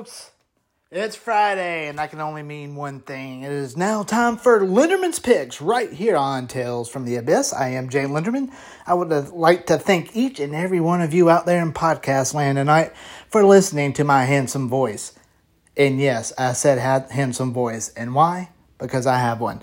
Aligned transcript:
folks! 0.00 0.30
It's 0.90 1.14
Friday, 1.14 1.86
and 1.86 1.98
that 1.98 2.08
can 2.08 2.22
only 2.22 2.42
mean 2.42 2.74
one 2.74 3.00
thing. 3.00 3.42
It 3.42 3.52
is 3.52 3.76
now 3.76 4.02
time 4.02 4.38
for 4.38 4.60
Linderman's 4.60 5.18
Picks 5.18 5.60
right 5.60 5.92
here 5.92 6.16
on 6.16 6.46
Tales 6.46 6.88
from 6.88 7.04
the 7.04 7.16
Abyss. 7.16 7.52
I 7.52 7.68
am 7.68 7.90
Jay 7.90 8.04
Linderman. 8.04 8.50
I 8.86 8.94
would 8.94 9.10
like 9.28 9.66
to 9.66 9.76
thank 9.76 10.16
each 10.16 10.40
and 10.40 10.54
every 10.54 10.80
one 10.80 11.02
of 11.02 11.12
you 11.12 11.28
out 11.28 11.44
there 11.44 11.60
in 11.60 11.74
podcast 11.74 12.32
land 12.32 12.56
tonight 12.56 12.94
for 13.28 13.44
listening 13.44 13.92
to 13.92 14.04
my 14.04 14.24
handsome 14.24 14.70
voice. 14.70 15.12
And 15.76 16.00
yes, 16.00 16.32
I 16.38 16.54
said 16.54 16.78
handsome 17.10 17.52
voice. 17.52 17.90
And 17.90 18.14
why? 18.14 18.48
Because 18.78 19.06
I 19.06 19.18
have 19.18 19.38
one. 19.38 19.60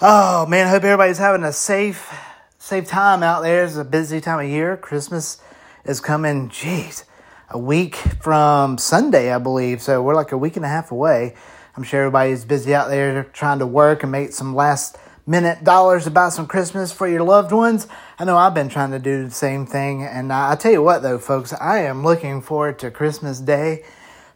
Oh 0.00 0.46
man, 0.46 0.66
I 0.66 0.70
hope 0.70 0.84
everybody's 0.84 1.18
having 1.18 1.44
a 1.44 1.52
safe, 1.52 2.10
safe 2.56 2.88
time 2.88 3.22
out 3.22 3.42
there. 3.42 3.66
It's 3.66 3.76
a 3.76 3.84
busy 3.84 4.22
time 4.22 4.40
of 4.40 4.50
year. 4.50 4.78
Christmas 4.78 5.42
is 5.84 6.00
coming. 6.00 6.48
Jeez, 6.48 7.04
a 7.50 7.58
week 7.58 8.07
from 8.20 8.78
Sunday, 8.78 9.32
I 9.32 9.38
believe. 9.38 9.82
So 9.82 10.02
we're 10.02 10.14
like 10.14 10.32
a 10.32 10.38
week 10.38 10.56
and 10.56 10.64
a 10.64 10.68
half 10.68 10.90
away. 10.90 11.34
I'm 11.76 11.82
sure 11.82 12.00
everybody's 12.00 12.44
busy 12.44 12.74
out 12.74 12.88
there 12.88 13.24
trying 13.24 13.60
to 13.60 13.66
work 13.66 14.02
and 14.02 14.10
make 14.10 14.32
some 14.32 14.54
last 14.54 14.98
minute 15.26 15.62
dollars 15.62 16.04
to 16.04 16.10
buy 16.10 16.30
some 16.30 16.46
Christmas 16.46 16.90
for 16.90 17.06
your 17.06 17.22
loved 17.22 17.52
ones. 17.52 17.86
I 18.18 18.24
know 18.24 18.36
I've 18.36 18.54
been 18.54 18.68
trying 18.68 18.90
to 18.92 18.98
do 18.98 19.24
the 19.24 19.30
same 19.30 19.66
thing. 19.66 20.02
And 20.02 20.32
I, 20.32 20.56
tell 20.56 20.72
you 20.72 20.82
what, 20.82 21.02
though, 21.02 21.18
folks, 21.18 21.52
I 21.52 21.80
am 21.80 22.02
looking 22.02 22.40
forward 22.40 22.78
to 22.80 22.90
Christmas 22.90 23.38
Day 23.38 23.84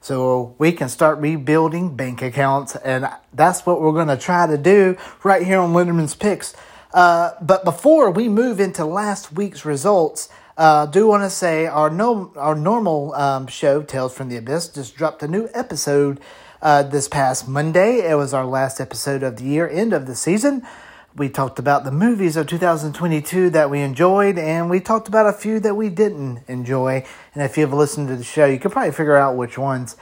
so 0.00 0.54
we 0.58 0.72
can 0.72 0.88
start 0.88 1.18
rebuilding 1.18 1.96
bank 1.96 2.22
accounts. 2.22 2.76
And 2.76 3.08
that's 3.32 3.64
what 3.64 3.80
we're 3.80 3.92
going 3.92 4.08
to 4.08 4.16
try 4.16 4.46
to 4.46 4.58
do 4.58 4.96
right 5.24 5.44
here 5.44 5.58
on 5.58 5.72
Linderman's 5.72 6.14
Picks. 6.14 6.54
Uh, 6.92 7.30
but 7.40 7.64
before 7.64 8.10
we 8.10 8.28
move 8.28 8.60
into 8.60 8.84
last 8.84 9.32
week's 9.32 9.64
results, 9.64 10.28
uh, 10.62 10.86
do 10.86 11.08
want 11.08 11.24
to 11.24 11.30
say 11.30 11.66
our 11.66 11.90
no 11.90 12.32
our 12.36 12.54
normal 12.54 13.12
um, 13.14 13.48
show, 13.48 13.82
Tales 13.82 14.14
from 14.14 14.28
the 14.28 14.36
Abyss, 14.36 14.68
just 14.68 14.94
dropped 14.94 15.20
a 15.24 15.26
new 15.26 15.48
episode 15.54 16.20
uh, 16.62 16.84
this 16.84 17.08
past 17.08 17.48
Monday. 17.48 18.08
It 18.08 18.14
was 18.14 18.32
our 18.32 18.46
last 18.46 18.80
episode 18.80 19.24
of 19.24 19.38
the 19.38 19.42
year, 19.42 19.68
end 19.68 19.92
of 19.92 20.06
the 20.06 20.14
season. 20.14 20.64
We 21.16 21.30
talked 21.30 21.58
about 21.58 21.82
the 21.82 21.90
movies 21.90 22.36
of 22.36 22.46
2022 22.46 23.50
that 23.50 23.70
we 23.70 23.80
enjoyed, 23.80 24.38
and 24.38 24.70
we 24.70 24.78
talked 24.78 25.08
about 25.08 25.26
a 25.26 25.32
few 25.32 25.58
that 25.58 25.74
we 25.74 25.88
didn't 25.88 26.44
enjoy. 26.46 27.04
And 27.34 27.42
if 27.42 27.58
you've 27.58 27.72
listened 27.72 28.06
to 28.10 28.16
the 28.16 28.22
show, 28.22 28.46
you 28.46 28.60
could 28.60 28.70
probably 28.70 28.92
figure 28.92 29.16
out 29.16 29.36
which 29.36 29.58
ones. 29.58 29.96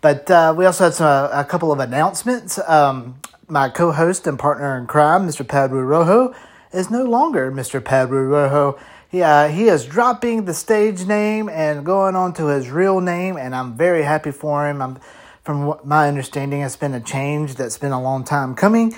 But 0.00 0.30
uh, 0.30 0.54
we 0.56 0.64
also 0.64 0.84
had 0.84 0.94
some, 0.94 1.06
uh, 1.06 1.28
a 1.32 1.44
couple 1.44 1.72
of 1.72 1.80
announcements. 1.80 2.60
Um, 2.68 3.20
my 3.48 3.68
co 3.68 3.90
host 3.90 4.28
and 4.28 4.38
partner 4.38 4.78
in 4.78 4.86
crime, 4.86 5.26
Mr. 5.26 5.46
Padre 5.46 5.80
Rojo, 5.80 6.32
is 6.72 6.88
no 6.88 7.02
longer 7.02 7.50
Mr. 7.50 7.84
Padre 7.84 8.20
Rojo. 8.20 8.78
He, 9.14 9.22
uh, 9.22 9.46
he 9.46 9.68
is 9.68 9.86
dropping 9.86 10.44
the 10.44 10.54
stage 10.54 11.06
name 11.06 11.48
and 11.48 11.86
going 11.86 12.16
on 12.16 12.32
to 12.32 12.46
his 12.46 12.68
real 12.68 13.00
name, 13.00 13.36
and 13.36 13.54
I'm 13.54 13.76
very 13.76 14.02
happy 14.02 14.32
for 14.32 14.68
him. 14.68 14.82
I'm, 14.82 14.98
from 15.44 15.78
my 15.84 16.08
understanding, 16.08 16.62
it's 16.62 16.74
been 16.74 16.94
a 16.94 17.00
change 17.00 17.54
that's 17.54 17.78
been 17.78 17.92
a 17.92 18.02
long 18.02 18.24
time 18.24 18.56
coming. 18.56 18.92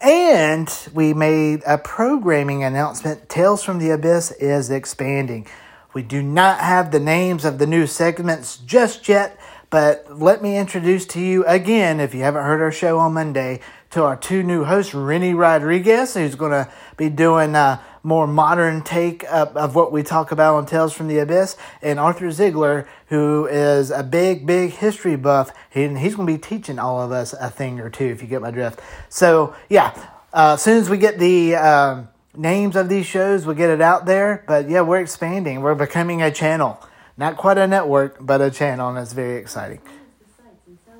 And 0.00 0.72
we 0.94 1.14
made 1.14 1.64
a 1.66 1.78
programming 1.78 2.62
announcement. 2.62 3.28
Tales 3.28 3.64
from 3.64 3.80
the 3.80 3.90
Abyss 3.90 4.30
is 4.38 4.70
expanding. 4.70 5.48
We 5.94 6.02
do 6.04 6.22
not 6.22 6.60
have 6.60 6.92
the 6.92 7.00
names 7.00 7.44
of 7.44 7.58
the 7.58 7.66
new 7.66 7.88
segments 7.88 8.58
just 8.58 9.08
yet, 9.08 9.36
but 9.68 10.06
let 10.16 10.42
me 10.42 10.56
introduce 10.56 11.06
to 11.06 11.20
you 11.20 11.44
again, 11.44 11.98
if 11.98 12.14
you 12.14 12.20
haven't 12.20 12.44
heard 12.44 12.60
our 12.60 12.70
show 12.70 13.00
on 13.00 13.14
Monday, 13.14 13.58
to 13.90 14.04
our 14.04 14.16
two 14.16 14.44
new 14.44 14.62
hosts, 14.62 14.94
Rennie 14.94 15.34
Rodriguez, 15.34 16.14
who's 16.14 16.36
going 16.36 16.52
to 16.52 16.70
be 16.96 17.08
doing 17.08 17.56
a 17.56 17.80
more 18.06 18.28
modern 18.28 18.82
take 18.82 19.24
of, 19.24 19.56
of 19.56 19.74
what 19.74 19.90
we 19.90 20.02
talk 20.04 20.30
about 20.30 20.54
on 20.54 20.64
Tales 20.64 20.92
from 20.92 21.08
the 21.08 21.18
Abyss, 21.18 21.56
and 21.82 21.98
Arthur 21.98 22.30
Ziegler, 22.30 22.88
who 23.08 23.46
is 23.46 23.90
a 23.90 24.04
big, 24.04 24.46
big 24.46 24.70
history 24.70 25.16
buff. 25.16 25.52
He, 25.70 25.88
he's 25.88 26.14
going 26.14 26.26
to 26.26 26.32
be 26.32 26.38
teaching 26.38 26.78
all 26.78 27.02
of 27.02 27.10
us 27.10 27.32
a 27.32 27.50
thing 27.50 27.80
or 27.80 27.90
two, 27.90 28.06
if 28.06 28.22
you 28.22 28.28
get 28.28 28.40
my 28.40 28.52
drift. 28.52 28.80
So, 29.08 29.56
yeah, 29.68 29.92
uh, 30.32 30.52
as 30.54 30.62
soon 30.62 30.78
as 30.78 30.88
we 30.88 30.98
get 30.98 31.18
the 31.18 31.56
um, 31.56 32.08
names 32.36 32.76
of 32.76 32.88
these 32.88 33.06
shows, 33.06 33.44
we'll 33.44 33.56
get 33.56 33.70
it 33.70 33.80
out 33.80 34.06
there. 34.06 34.44
But 34.46 34.70
yeah, 34.70 34.82
we're 34.82 35.00
expanding. 35.00 35.60
We're 35.60 35.74
becoming 35.74 36.22
a 36.22 36.30
channel. 36.30 36.80
Not 37.16 37.36
quite 37.36 37.58
a 37.58 37.66
network, 37.66 38.18
but 38.20 38.40
a 38.40 38.52
channel, 38.52 38.90
and 38.90 38.98
it's 38.98 39.14
very 39.14 39.36
exciting. 39.36 39.80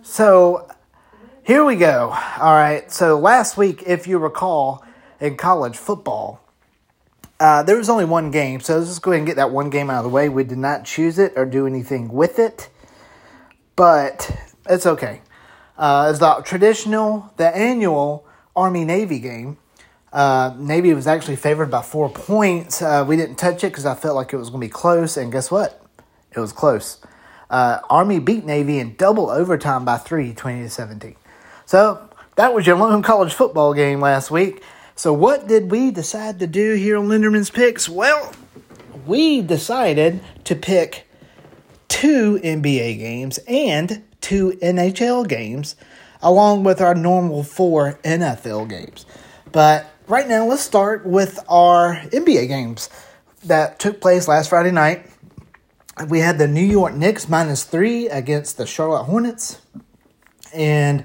So, 0.03 0.69
here 1.44 1.65
we 1.65 1.77
go. 1.77 2.09
All 2.41 2.55
right. 2.55 2.91
So 2.91 3.17
last 3.21 3.56
week, 3.56 3.84
if 3.87 4.09
you 4.09 4.19
recall, 4.19 4.84
in 5.21 5.37
college 5.37 5.77
football, 5.77 6.41
uh, 7.39 7.63
there 7.63 7.77
was 7.77 7.89
only 7.89 8.05
one 8.05 8.31
game. 8.31 8.61
So 8.61 8.77
let's 8.77 8.89
just 8.89 9.03
go 9.03 9.13
ahead 9.13 9.21
and 9.21 9.27
get 9.27 9.37
that 9.37 9.51
one 9.51 9.71
game 9.71 9.91
out 9.91 9.99
of 9.99 10.05
the 10.05 10.11
way. 10.11 10.29
We 10.29 10.45
did 10.45 10.59
not 10.59 10.85
choose 10.85 11.19
it 11.19 11.33
or 11.37 11.45
do 11.45 11.67
anything 11.67 12.09
with 12.09 12.39
it, 12.39 12.69
but 13.75 14.31
it's 14.69 14.87
okay. 14.87 15.21
Uh, 15.77 16.09
it's 16.11 16.21
the 16.21 16.43
traditional, 16.45 17.33
the 17.37 17.55
annual 17.55 18.27
Army 18.55 18.85
Navy 18.85 19.19
game. 19.19 19.59
Uh, 20.13 20.55
Navy 20.57 20.95
was 20.95 21.07
actually 21.07 21.37
favored 21.37 21.71
by 21.71 21.83
four 21.83 22.09
points. 22.09 22.81
Uh, 22.81 23.05
we 23.07 23.17
didn't 23.17 23.37
touch 23.37 23.63
it 23.65 23.69
because 23.69 23.85
I 23.85 23.95
felt 23.95 24.17
like 24.17 24.33
it 24.33 24.39
was 24.39 24.49
going 24.49 24.63
to 24.63 24.67
be 24.67 24.73
close, 24.73 25.19
and 25.19 25.31
guess 25.31 25.51
what? 25.51 25.85
It 26.35 26.41
was 26.41 26.53
close. 26.53 26.99
Uh, 27.51 27.81
Army 27.91 28.19
beat 28.19 28.45
Navy 28.45 28.79
in 28.79 28.97
double 28.97 29.29
overtime 29.29 29.85
by 29.85 29.99
three, 29.99 30.33
20 30.33 30.62
to 30.62 30.71
17. 30.71 31.17
So 31.67 32.09
that 32.37 32.55
was 32.55 32.67
your 32.67 32.77
lone 32.77 33.03
college 33.03 33.35
football 33.35 33.75
game 33.75 34.00
last 34.00 34.31
week. 34.31 34.62
So 34.98 35.12
what 35.12 35.46
did 35.46 35.70
we 35.70 35.90
decide 35.90 36.38
to 36.38 36.46
do 36.46 36.72
here 36.72 36.96
on 36.96 37.08
Linderman's 37.08 37.50
Picks? 37.50 37.87
Well, 37.87 38.32
we 39.04 39.43
decided 39.43 40.20
to 40.44 40.56
pick 40.56 41.06
two 41.87 42.40
NBA 42.43 42.98
games 42.98 43.38
and 43.46 44.02
two 44.22 44.52
NHL 44.62 45.28
games, 45.28 45.76
along 46.22 46.64
with 46.64 46.81
our 46.81 46.94
normal 46.94 47.43
four 47.43 48.00
NFL 48.04 48.70
games. 48.70 49.04
But 49.52 49.84
right 50.08 50.26
now, 50.26 50.46
let's 50.46 50.62
start 50.62 51.04
with 51.04 51.44
our 51.46 51.96
NBA 51.96 52.48
games 52.48 52.88
that 53.44 53.78
took 53.78 54.00
place 54.00 54.26
last 54.26 54.48
Friday 54.48 54.72
night. 54.72 55.10
We 56.08 56.20
had 56.20 56.38
the 56.38 56.48
New 56.48 56.64
York 56.64 56.94
Knicks 56.94 57.28
minus 57.28 57.64
three 57.64 58.08
against 58.08 58.56
the 58.56 58.66
Charlotte 58.66 59.04
Hornets, 59.04 59.60
and 60.54 61.04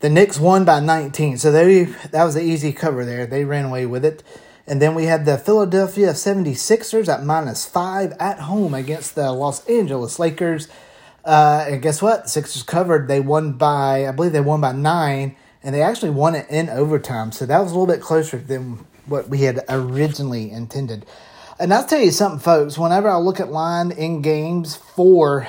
the 0.00 0.10
Knicks 0.10 0.40
won 0.40 0.64
by 0.64 0.80
19. 0.80 1.38
So 1.38 1.52
they 1.52 1.84
that 1.84 2.24
was 2.24 2.36
an 2.36 2.42
easy 2.42 2.72
cover 2.72 3.04
there. 3.04 3.26
They 3.26 3.44
ran 3.44 3.66
away 3.66 3.86
with 3.86 4.04
it. 4.04 4.22
And 4.66 4.80
then 4.80 4.94
we 4.94 5.04
had 5.04 5.24
the 5.24 5.36
Philadelphia 5.36 6.10
76ers 6.10 7.08
at 7.08 7.24
minus 7.24 7.66
five 7.66 8.12
at 8.20 8.40
home 8.40 8.72
against 8.74 9.14
the 9.14 9.32
Los 9.32 9.66
Angeles 9.66 10.18
Lakers. 10.18 10.68
Uh, 11.24 11.66
and 11.68 11.82
guess 11.82 12.00
what? 12.00 12.24
The 12.24 12.28
Sixers 12.30 12.62
covered. 12.62 13.08
They 13.08 13.20
won 13.20 13.54
by, 13.54 14.06
I 14.06 14.12
believe 14.12 14.32
they 14.32 14.40
won 14.40 14.60
by 14.60 14.72
nine, 14.72 15.36
and 15.62 15.74
they 15.74 15.82
actually 15.82 16.10
won 16.10 16.34
it 16.34 16.46
in 16.48 16.68
overtime. 16.68 17.32
So 17.32 17.46
that 17.46 17.58
was 17.58 17.72
a 17.72 17.74
little 17.74 17.92
bit 17.92 18.00
closer 18.00 18.38
than 18.38 18.86
what 19.06 19.28
we 19.28 19.42
had 19.42 19.64
originally 19.68 20.50
intended. 20.50 21.04
And 21.58 21.74
I'll 21.74 21.84
tell 21.84 22.00
you 22.00 22.10
something, 22.10 22.40
folks. 22.40 22.78
Whenever 22.78 23.10
I 23.10 23.16
look 23.16 23.40
at 23.40 23.50
line 23.50 23.90
in 23.90 24.22
games 24.22 24.76
for 24.76 25.46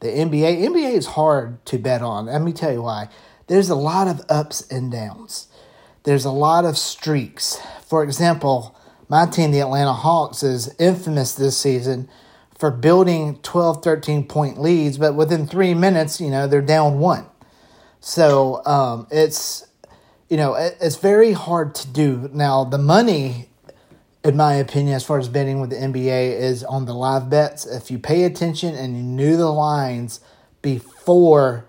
the 0.00 0.08
NBA, 0.08 0.66
NBA 0.66 0.94
is 0.94 1.06
hard 1.06 1.64
to 1.66 1.78
bet 1.78 2.02
on. 2.02 2.26
Let 2.26 2.42
me 2.42 2.52
tell 2.52 2.72
you 2.72 2.82
why. 2.82 3.08
There's 3.48 3.70
a 3.70 3.74
lot 3.74 4.08
of 4.08 4.20
ups 4.28 4.66
and 4.70 4.92
downs. 4.92 5.48
There's 6.04 6.24
a 6.24 6.30
lot 6.30 6.64
of 6.64 6.78
streaks. 6.78 7.58
For 7.86 8.02
example, 8.02 8.76
my 9.08 9.26
team, 9.26 9.50
the 9.50 9.60
Atlanta 9.60 9.94
Hawks, 9.94 10.42
is 10.42 10.74
infamous 10.78 11.34
this 11.34 11.56
season 11.56 12.08
for 12.58 12.70
building 12.70 13.38
12, 13.42 13.82
13 13.82 14.24
point 14.24 14.60
leads, 14.60 14.98
but 14.98 15.14
within 15.14 15.46
three 15.46 15.74
minutes, 15.74 16.20
you 16.20 16.28
know, 16.28 16.46
they're 16.46 16.60
down 16.60 16.98
one. 16.98 17.24
So 18.00 18.64
um, 18.66 19.06
it's, 19.10 19.66
you 20.28 20.36
know, 20.36 20.54
it, 20.54 20.76
it's 20.80 20.96
very 20.96 21.32
hard 21.32 21.74
to 21.76 21.88
do. 21.88 22.28
Now, 22.32 22.64
the 22.64 22.78
money, 22.78 23.48
in 24.24 24.36
my 24.36 24.54
opinion, 24.54 24.94
as 24.94 25.04
far 25.04 25.18
as 25.18 25.28
betting 25.28 25.60
with 25.60 25.70
the 25.70 25.76
NBA, 25.76 26.38
is 26.38 26.64
on 26.64 26.84
the 26.84 26.94
live 26.94 27.30
bets. 27.30 27.64
If 27.64 27.90
you 27.90 27.98
pay 27.98 28.24
attention 28.24 28.74
and 28.74 28.96
you 28.96 29.02
knew 29.02 29.36
the 29.36 29.52
lines 29.52 30.20
before 30.60 31.67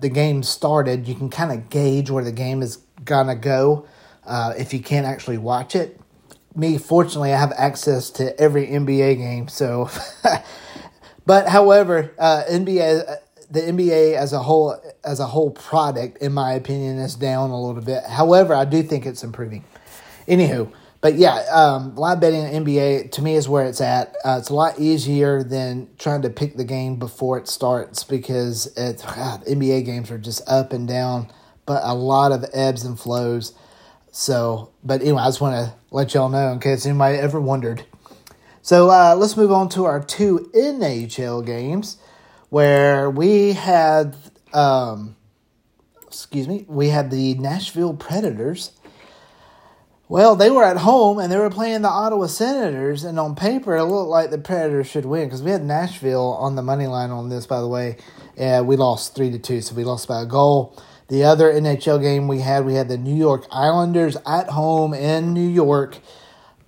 the 0.00 0.08
game 0.08 0.42
started, 0.42 1.06
you 1.06 1.14
can 1.14 1.30
kind 1.30 1.52
of 1.52 1.70
gauge 1.70 2.10
where 2.10 2.24
the 2.24 2.32
game 2.32 2.62
is 2.62 2.78
gonna 3.04 3.36
go 3.36 3.86
uh, 4.24 4.54
if 4.58 4.72
you 4.72 4.80
can't 4.80 5.06
actually 5.06 5.38
watch 5.38 5.76
it. 5.76 6.00
Me, 6.54 6.78
fortunately, 6.78 7.32
I 7.32 7.38
have 7.38 7.52
access 7.56 8.10
to 8.12 8.38
every 8.40 8.66
NBA 8.66 9.18
game, 9.18 9.48
so. 9.48 9.90
but 11.26 11.48
however, 11.48 12.12
uh, 12.18 12.44
NBA, 12.50 13.18
the 13.50 13.60
NBA 13.60 14.14
as 14.14 14.32
a 14.32 14.40
whole, 14.40 14.80
as 15.04 15.20
a 15.20 15.26
whole 15.26 15.50
product, 15.50 16.18
in 16.18 16.32
my 16.32 16.54
opinion, 16.54 16.98
is 16.98 17.14
down 17.14 17.50
a 17.50 17.60
little 17.60 17.82
bit. 17.82 18.04
However, 18.04 18.54
I 18.54 18.64
do 18.64 18.82
think 18.82 19.06
it's 19.06 19.22
improving. 19.22 19.64
Anywho, 20.26 20.72
but 21.00 21.14
yeah, 21.14 21.44
um, 21.52 21.94
live 21.94 22.20
betting 22.20 22.44
on 22.44 22.64
NBA 22.64 23.12
to 23.12 23.22
me 23.22 23.34
is 23.34 23.48
where 23.48 23.66
it's 23.66 23.80
at. 23.80 24.16
Uh, 24.24 24.36
it's 24.38 24.48
a 24.48 24.54
lot 24.54 24.78
easier 24.78 25.42
than 25.42 25.88
trying 25.98 26.22
to 26.22 26.30
pick 26.30 26.56
the 26.56 26.64
game 26.64 26.96
before 26.96 27.38
it 27.38 27.48
starts 27.48 28.02
because 28.04 28.66
it, 28.76 29.02
God, 29.14 29.44
NBA 29.44 29.84
games 29.84 30.10
are 30.10 30.18
just 30.18 30.42
up 30.48 30.72
and 30.72 30.88
down, 30.88 31.30
but 31.66 31.82
a 31.84 31.94
lot 31.94 32.32
of 32.32 32.44
ebbs 32.52 32.84
and 32.84 32.98
flows. 32.98 33.52
So, 34.10 34.72
but 34.82 35.02
anyway, 35.02 35.22
I 35.22 35.26
just 35.26 35.40
want 35.40 35.54
to 35.54 35.74
let 35.90 36.14
y'all 36.14 36.30
know 36.30 36.50
in 36.50 36.58
case 36.58 36.86
anybody 36.86 37.18
ever 37.18 37.40
wondered. 37.40 37.84
So 38.62 38.90
uh, 38.90 39.14
let's 39.16 39.36
move 39.36 39.52
on 39.52 39.68
to 39.70 39.84
our 39.84 40.02
two 40.02 40.50
NHL 40.54 41.44
games 41.44 41.98
where 42.48 43.10
we 43.10 43.52
had, 43.52 44.16
um, 44.52 45.14
excuse 46.06 46.48
me, 46.48 46.64
we 46.66 46.88
had 46.88 47.10
the 47.10 47.34
Nashville 47.34 47.94
Predators 47.94 48.72
well, 50.08 50.36
they 50.36 50.50
were 50.50 50.62
at 50.64 50.78
home 50.78 51.18
and 51.18 51.32
they 51.32 51.36
were 51.36 51.50
playing 51.50 51.82
the 51.82 51.88
Ottawa 51.88 52.26
Senators, 52.26 53.02
and 53.02 53.18
on 53.18 53.34
paper 53.34 53.76
it 53.76 53.84
looked 53.84 54.08
like 54.08 54.30
the 54.30 54.38
Predators 54.38 54.86
should 54.86 55.04
win 55.04 55.24
because 55.24 55.42
we 55.42 55.50
had 55.50 55.64
Nashville 55.64 56.36
on 56.38 56.54
the 56.54 56.62
money 56.62 56.86
line 56.86 57.10
on 57.10 57.28
this. 57.28 57.46
By 57.46 57.60
the 57.60 57.68
way, 57.68 57.96
and 58.36 58.66
we 58.66 58.76
lost 58.76 59.14
three 59.14 59.30
to 59.30 59.38
two, 59.38 59.60
so 59.60 59.74
we 59.74 59.84
lost 59.84 60.06
by 60.06 60.22
a 60.22 60.26
goal. 60.26 60.80
The 61.08 61.24
other 61.24 61.52
NHL 61.52 62.00
game 62.00 62.28
we 62.28 62.40
had, 62.40 62.64
we 62.64 62.74
had 62.74 62.88
the 62.88 62.98
New 62.98 63.14
York 63.14 63.46
Islanders 63.50 64.16
at 64.26 64.50
home 64.50 64.92
in 64.92 65.32
New 65.32 65.48
York, 65.48 65.98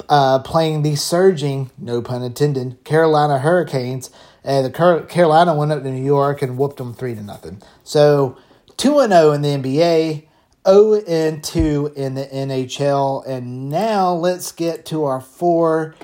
uh, 0.09 0.39
playing 0.41 0.83
the 0.83 0.95
surging, 0.95 1.71
no 1.77 2.01
pun 2.03 2.23
intended, 2.23 2.83
Carolina 2.85 3.39
Hurricanes. 3.41 4.11
And 4.45 4.65
the 4.65 5.07
Carolina 5.09 5.55
went 5.55 5.73
up 5.73 5.83
to 5.83 5.91
New 5.91 6.05
York 6.05 6.41
and 6.41 6.57
whooped 6.57 6.79
them 6.79 6.95
three 6.95 7.15
to 7.15 7.23
nothing. 7.23 7.61
So 7.83 8.39
two 8.77 9.01
and 9.01 9.13
zero 9.13 9.33
in 9.33 9.43
the 9.43 9.49
NBA. 9.49 10.28
0 10.69 11.03
and 11.07 11.43
2 11.43 11.95
in 11.97 12.15
the 12.15 12.27
NHL. 12.27 13.27
And 13.27 13.71
now 13.71 14.13
let's 14.13 14.53
get 14.53 14.85
to 14.87 15.05
our 15.05 15.21
four 15.21 15.95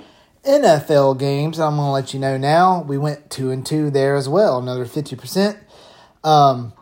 NFL 0.45 1.19
games. 1.19 1.61
I'm 1.61 1.77
going 1.77 1.89
to 1.89 1.93
let 1.93 2.15
you 2.15 2.21
know 2.21 2.37
now. 2.37 2.83
We 2.83 2.97
went 2.97 3.31
2 3.31 3.51
and 3.51 3.65
2 3.65 3.91
there 3.91 4.17
as 4.17 4.29
well, 4.29 4.59
another 4.59 4.87
50%. 4.87 5.59
Um, 6.23 6.73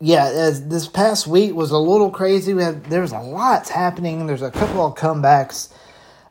yeah, 0.00 0.30
this 0.30 0.86
past 0.86 1.26
week 1.26 1.54
was 1.54 1.72
a 1.72 1.78
little 1.78 2.10
crazy. 2.10 2.54
We 2.54 2.62
had 2.62 2.84
there's 2.84 3.10
a 3.10 3.18
lot 3.18 3.68
happening. 3.68 4.26
There's 4.28 4.42
a 4.42 4.50
couple 4.52 4.86
of 4.86 4.94
comebacks. 4.94 5.72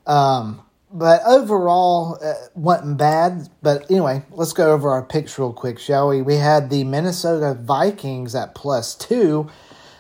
Um, 0.06 0.62
but 0.90 1.22
overall, 1.26 2.18
uh, 2.24 2.34
wasn't 2.56 2.98
bad. 2.98 3.50
But 3.62 3.92
anyway, 3.92 4.24
let's 4.32 4.54
go 4.54 4.72
over 4.72 4.90
our 4.90 5.04
picks 5.04 5.38
real 5.38 5.52
quick, 5.52 5.80
shall 5.80 6.08
we? 6.08 6.22
We 6.22 6.36
had 6.36 6.70
the 6.70 6.86
Minnesota 6.86 7.60
Vikings 7.62 8.36
at 8.36 8.56
plus 8.56 8.96
two 8.96 9.50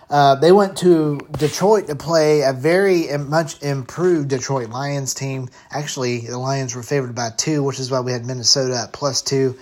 uh, 0.10 0.36
they 0.36 0.52
went 0.52 0.78
to 0.78 1.20
Detroit 1.38 1.88
to 1.88 1.96
play 1.96 2.42
a 2.42 2.54
very 2.54 3.08
much 3.18 3.62
improved 3.62 4.30
Detroit 4.30 4.70
Lions 4.70 5.14
team. 5.14 5.50
Actually, 5.70 6.22
the 6.22 6.38
Lions 6.38 6.76
were 6.76 6.84
favored 6.84 7.14
by 7.14 7.30
two, 7.36 7.64
which 7.64 7.80
is 7.80 7.92
why 7.92 8.00
we 8.00 8.14
had 8.14 8.26
Minnesota 8.26 8.78
at 8.78 8.94
plus 8.94 9.22
two. 9.22 9.58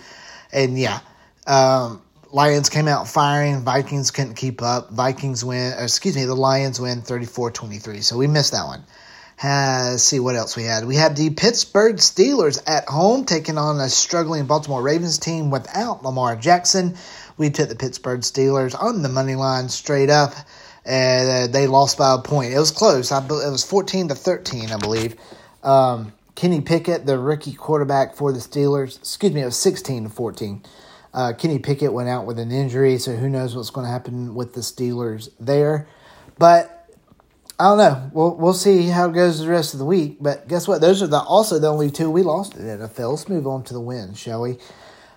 And 0.54 0.78
yeah, 0.78 1.00
um, 1.48 2.02
Lions 2.32 2.70
came 2.70 2.88
out 2.88 3.08
firing. 3.08 3.64
Vikings 3.64 4.12
couldn't 4.12 4.36
keep 4.36 4.62
up. 4.62 4.92
Vikings 4.92 5.44
win, 5.44 5.74
excuse 5.80 6.16
me, 6.16 6.26
the 6.26 6.36
Lions 6.36 6.80
win 6.80 7.02
34 7.02 7.52
23. 7.52 8.02
So 8.02 8.18
we 8.18 8.28
missed 8.28 8.52
that 8.52 8.66
one. 8.66 8.84
Uh, 9.44 9.90
let's 9.92 10.04
see 10.04 10.20
what 10.20 10.36
else 10.36 10.56
we 10.56 10.64
had. 10.64 10.86
We 10.86 10.96
had 10.96 11.18
the 11.18 11.30
Pittsburgh 11.32 11.98
Steelers 11.98 12.62
at 12.68 12.88
home 12.88 13.26
taking 13.26 13.58
on 13.58 13.80
a 13.80 13.90
struggling 13.90 14.46
Baltimore 14.46 14.82
Ravens 14.82 15.18
team 15.18 15.50
without 15.50 16.04
Lamar 16.04 16.38
Jackson. 16.38 16.96
We 17.38 17.50
took 17.50 17.70
the 17.70 17.76
Pittsburgh 17.76 18.22
Steelers 18.22 18.80
on 18.80 19.02
the 19.02 19.10
money 19.10 19.36
line 19.36 19.70
straight 19.70 20.10
up, 20.10 20.34
and 20.86 21.50
uh, 21.50 21.52
they 21.52 21.68
lost 21.68 21.98
by 21.98 22.16
a 22.16 22.18
point. 22.20 22.54
It 22.54 22.60
was 22.60 22.72
close. 22.72 23.12
I, 23.12 23.24
it 23.24 23.30
was 23.30 23.64
14 23.64 24.10
to 24.10 24.16
13, 24.16 24.72
I 24.72 24.78
believe. 24.78 25.16
Um, 25.64 26.14
Kenny 26.36 26.62
Pickett, 26.62 27.06
the 27.06 27.18
rookie 27.18 27.54
quarterback 27.54 28.16
for 28.16 28.32
the 28.32 28.40
Steelers, 28.40 28.98
excuse 28.98 29.34
me, 29.34 29.42
it 29.42 29.46
was 29.46 29.58
16 29.58 30.04
to 30.04 30.10
14. 30.10 30.64
Uh, 31.14 31.34
Kenny 31.34 31.60
Pickett 31.60 31.94
went 31.94 32.10
out 32.10 32.26
with 32.26 32.38
an 32.40 32.52
injury, 32.52 32.98
so 32.98 33.16
who 33.16 33.30
knows 33.30 33.56
what's 33.56 33.70
going 33.70 33.86
to 33.86 33.92
happen 33.92 34.36
with 34.36 34.54
the 34.54 34.60
Steelers 34.60 35.30
there. 35.40 35.88
But 36.38 36.76
I 37.58 37.70
don't 37.70 37.78
know. 37.78 38.12
We'll 38.14 38.36
we'll 38.36 38.54
see 38.54 38.88
how 38.88 39.10
it 39.10 39.14
goes 39.14 39.40
the 39.40 39.48
rest 39.48 39.74
of 39.74 39.80
the 39.80 39.86
week. 39.86 40.18
But 40.20 40.50
guess 40.50 40.68
what? 40.68 40.82
Those 40.82 41.02
are 41.02 41.08
the 41.08 41.20
also 41.20 41.58
the 41.58 41.70
only 41.70 41.90
two 41.90 42.12
we 42.12 42.22
lost 42.22 42.56
in 42.56 42.66
NFL. 42.66 43.12
Let's 43.12 43.30
move 43.30 43.48
on 43.48 43.64
to 43.64 43.74
the 43.74 43.80
wins, 43.80 44.20
shall 44.20 44.42
we? 44.42 44.58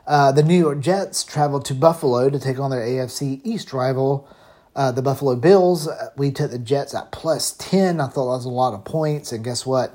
Uh, 0.08 0.32
the 0.32 0.42
New 0.42 0.58
York 0.58 0.80
Jets 0.80 1.22
traveled 1.22 1.66
to 1.66 1.74
Buffalo 1.74 2.30
to 2.30 2.38
take 2.40 2.58
on 2.58 2.70
their 2.70 2.80
AFC 2.80 3.42
East 3.44 3.74
rival, 3.74 4.26
uh, 4.74 4.90
the 4.90 5.02
Buffalo 5.02 5.36
Bills. 5.36 5.86
Uh, 5.86 6.08
we 6.16 6.30
took 6.30 6.50
the 6.50 6.58
Jets 6.58 6.94
at 6.94 7.12
plus 7.12 7.52
10. 7.58 8.00
I 8.00 8.06
thought 8.06 8.24
that 8.24 8.38
was 8.38 8.46
a 8.46 8.48
lot 8.48 8.72
of 8.72 8.86
points, 8.86 9.32
and 9.32 9.44
guess 9.44 9.66
what? 9.66 9.94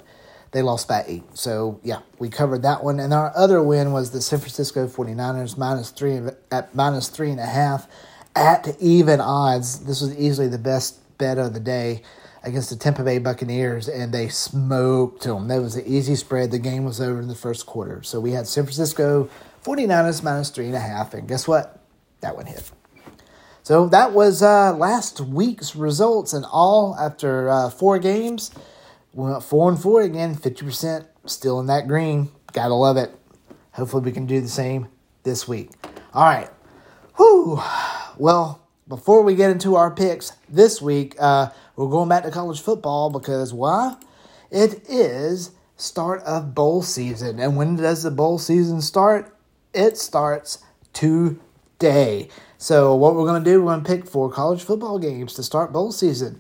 They 0.52 0.62
lost 0.62 0.88
by 0.88 1.04
eight. 1.08 1.24
So, 1.34 1.80
yeah, 1.82 2.02
we 2.20 2.30
covered 2.30 2.62
that 2.62 2.84
one. 2.84 3.00
And 3.00 3.12
our 3.12 3.34
other 3.36 3.64
win 3.64 3.92
was 3.92 4.12
the 4.12 4.22
San 4.22 4.38
Francisco 4.38 4.88
49ers 4.88 5.58
minus 5.58 5.90
three 5.90 6.22
at 6.52 6.76
minus 6.76 7.08
three 7.08 7.32
and 7.32 7.40
a 7.40 7.48
half 7.48 7.88
at 8.36 8.78
even 8.80 9.20
odds. 9.20 9.86
This 9.86 10.00
was 10.00 10.16
easily 10.16 10.48
the 10.48 10.60
best 10.60 11.00
bet 11.18 11.40
of 11.40 11.56
the 11.56 11.60
day 11.60 12.04
against 12.44 12.70
the 12.70 12.76
Tampa 12.76 13.04
Bay 13.04 13.18
Buccaneers, 13.18 13.88
and 13.88 14.14
they 14.14 14.28
smoked 14.28 15.24
them. 15.24 15.48
That 15.48 15.62
was 15.62 15.76
an 15.76 15.86
easy 15.88 16.16
spread. 16.16 16.52
The 16.52 16.60
game 16.60 16.84
was 16.86 17.02
over 17.02 17.20
in 17.20 17.30
the 17.30 17.36
first 17.36 17.66
quarter. 17.66 18.04
So 18.04 18.20
we 18.20 18.34
had 18.34 18.46
San 18.46 18.66
Francisco 18.66 19.30
49ers 19.64 20.24
minus 20.24 20.50
three 20.50 20.68
and 20.68 20.76
a 20.76 20.80
half. 20.80 21.14
And 21.14 21.28
guess 21.28 21.48
what? 21.48 21.80
That 22.22 22.36
one 22.36 22.46
hit. 22.46 22.72
So 23.64 23.88
that 23.88 24.12
was 24.12 24.44
uh, 24.44 24.76
last 24.76 25.22
week's 25.22 25.74
results, 25.74 26.34
and 26.34 26.46
all 26.52 26.98
after 27.00 27.50
uh, 27.50 27.70
four 27.70 27.98
games, 27.98 28.52
we 29.14 29.30
went 29.30 29.42
four 29.42 29.70
and 29.70 29.82
four 29.82 30.02
again, 30.02 30.36
fifty 30.36 30.66
percent, 30.66 31.08
still 31.26 31.62
in 31.62 31.68
that 31.68 31.88
green. 31.88 32.30
Gotta 32.52 32.74
love 32.74 32.98
it. 32.98 33.16
Hopefully, 33.72 34.04
we 34.04 34.12
can 34.12 34.26
do 34.26 34.42
the 34.42 34.50
same 34.50 34.90
this 35.24 35.48
week. 35.48 35.72
All 36.14 36.26
right. 36.26 36.50
Whew. 37.16 37.62
Well, 38.18 38.62
before 38.88 39.22
we 39.24 39.34
get 39.34 39.50
into 39.50 39.76
our 39.76 39.92
picks 39.92 40.34
this 40.50 40.82
week, 40.82 41.16
uh, 41.20 41.50
we're 41.78 41.90
going 41.90 42.10
back 42.10 42.24
to 42.24 42.32
college 42.32 42.60
football 42.60 43.10
because 43.10 43.54
why? 43.54 43.96
It 44.52 44.88
is 44.90 45.52
start 45.78 46.22
of 46.24 46.54
bowl 46.54 46.82
season, 46.82 47.40
and 47.40 47.56
when 47.56 47.78
does 47.78 48.04
the 48.04 48.12
bowl 48.12 48.40
season 48.40 48.82
start? 48.82 49.33
It 49.74 49.98
starts 49.98 50.60
today. 50.94 52.30
So, 52.60 52.94
what 52.96 53.16
we're 53.16 53.26
going 53.26 53.44
to 53.44 53.50
do, 53.50 53.62
we're 53.62 53.72
going 53.72 53.84
to 53.84 53.90
pick 53.90 54.06
four 54.06 54.30
college 54.32 54.62
football 54.62 55.00
games 55.00 55.34
to 55.34 55.44
start 55.44 55.74
bowl 55.74 55.92
season. 55.92 56.40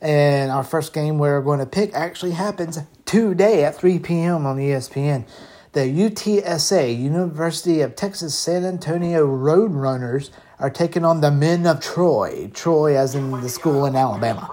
And 0.00 0.52
our 0.52 0.62
first 0.62 0.92
game 0.92 1.18
we're 1.18 1.42
going 1.42 1.58
to 1.58 1.66
pick 1.66 1.92
actually 1.92 2.30
happens 2.30 2.78
today 3.04 3.64
at 3.64 3.74
3 3.74 3.98
p.m. 3.98 4.46
on 4.46 4.58
ESPN. 4.58 5.26
The 5.72 5.80
UTSA, 5.80 6.96
University 6.96 7.80
of 7.80 7.96
Texas 7.96 8.38
San 8.38 8.64
Antonio 8.64 9.26
Roadrunners, 9.26 10.30
are 10.60 10.70
taking 10.70 11.04
on 11.04 11.20
the 11.20 11.32
Men 11.32 11.66
of 11.66 11.80
Troy. 11.80 12.48
Troy, 12.54 12.96
as 12.96 13.16
in 13.16 13.32
the 13.32 13.48
school 13.48 13.86
in 13.86 13.96
Alabama. 13.96 14.48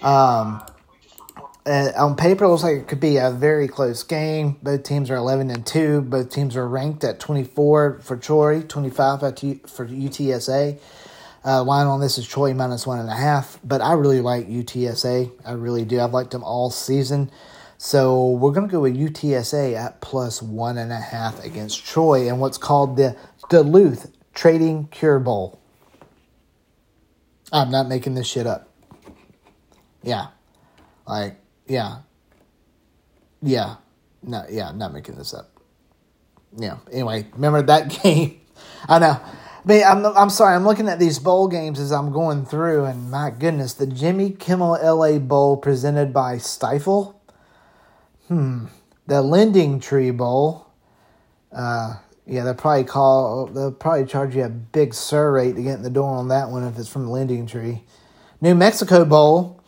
Um, 0.00 0.62
uh, 1.64 1.92
on 1.96 2.16
paper, 2.16 2.44
it 2.44 2.48
looks 2.48 2.62
like 2.64 2.76
it 2.76 2.88
could 2.88 3.00
be 3.00 3.18
a 3.18 3.30
very 3.30 3.68
close 3.68 4.02
game. 4.02 4.58
Both 4.62 4.82
teams 4.82 5.10
are 5.10 5.16
11 5.16 5.50
and 5.50 5.64
2. 5.64 6.02
Both 6.02 6.30
teams 6.30 6.56
are 6.56 6.66
ranked 6.66 7.04
at 7.04 7.20
24 7.20 8.00
for 8.00 8.16
Troy, 8.16 8.62
25 8.62 9.20
for 9.20 9.86
UTSA. 9.86 10.80
Uh, 11.44 11.62
line 11.64 11.86
on 11.86 12.00
this 12.00 12.18
is 12.18 12.26
Troy 12.26 12.54
minus 12.54 12.86
one 12.86 13.00
and 13.00 13.08
a 13.08 13.14
half, 13.14 13.58
but 13.64 13.80
I 13.80 13.94
really 13.94 14.20
like 14.20 14.48
UTSA. 14.48 15.32
I 15.44 15.52
really 15.52 15.84
do. 15.84 16.00
I've 16.00 16.12
liked 16.12 16.30
them 16.30 16.44
all 16.44 16.70
season. 16.70 17.30
So 17.78 18.30
we're 18.30 18.52
going 18.52 18.68
to 18.68 18.72
go 18.72 18.80
with 18.80 18.96
UTSA 18.96 19.74
at 19.74 20.00
plus 20.00 20.40
one 20.40 20.78
and 20.78 20.92
a 20.92 21.00
half 21.00 21.44
against 21.44 21.84
Troy 21.84 22.28
in 22.28 22.38
what's 22.38 22.58
called 22.58 22.96
the 22.96 23.16
Duluth 23.50 24.12
Trading 24.34 24.86
Cure 24.92 25.18
Bowl. 25.18 25.60
I'm 27.52 27.70
not 27.70 27.88
making 27.88 28.14
this 28.14 28.28
shit 28.28 28.46
up. 28.46 28.68
Yeah. 30.02 30.28
Like, 31.08 31.41
yeah. 31.66 31.98
Yeah. 33.42 33.76
No, 34.22 34.44
yeah, 34.48 34.72
not 34.72 34.92
making 34.92 35.16
this 35.16 35.34
up. 35.34 35.50
Yeah. 36.56 36.78
Anyway, 36.92 37.26
remember 37.34 37.62
that 37.62 37.88
game? 38.02 38.40
I 38.88 38.98
know. 38.98 39.20
I 39.20 39.68
mean, 39.68 39.82
I'm, 39.84 40.04
I'm 40.06 40.30
sorry. 40.30 40.54
I'm 40.56 40.64
looking 40.64 40.88
at 40.88 40.98
these 40.98 41.18
bowl 41.18 41.48
games 41.48 41.78
as 41.80 41.92
I'm 41.92 42.12
going 42.12 42.44
through, 42.44 42.84
and 42.84 43.10
my 43.10 43.30
goodness, 43.30 43.74
the 43.74 43.86
Jimmy 43.86 44.30
Kimmel 44.30 44.78
LA 44.82 45.18
Bowl 45.18 45.56
presented 45.56 46.12
by 46.12 46.36
Stifel. 46.36 47.14
Hmm. 48.28 48.66
The 49.06 49.22
Lending 49.22 49.80
Tree 49.80 50.10
Bowl. 50.10 50.66
Uh, 51.52 51.96
Yeah, 52.26 52.44
they'll 52.44 52.54
probably 52.54 52.84
call. 52.84 53.46
They'll 53.46 53.72
probably 53.72 54.06
charge 54.06 54.36
you 54.36 54.44
a 54.44 54.48
big 54.48 54.94
SIR 54.94 55.32
rate 55.32 55.56
to 55.56 55.62
get 55.62 55.76
in 55.76 55.82
the 55.82 55.90
door 55.90 56.14
on 56.16 56.28
that 56.28 56.50
one 56.50 56.64
if 56.64 56.78
it's 56.78 56.88
from 56.88 57.04
the 57.06 57.10
Lending 57.10 57.46
Tree. 57.46 57.84
New 58.40 58.54
Mexico 58.54 59.04
Bowl. 59.04 59.61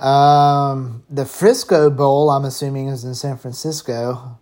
Um, 0.00 1.04
the 1.10 1.26
Frisco 1.26 1.90
Bowl, 1.90 2.30
I'm 2.30 2.44
assuming, 2.44 2.88
is 2.88 3.04
in 3.04 3.14
San 3.14 3.36
Francisco. 3.36 4.38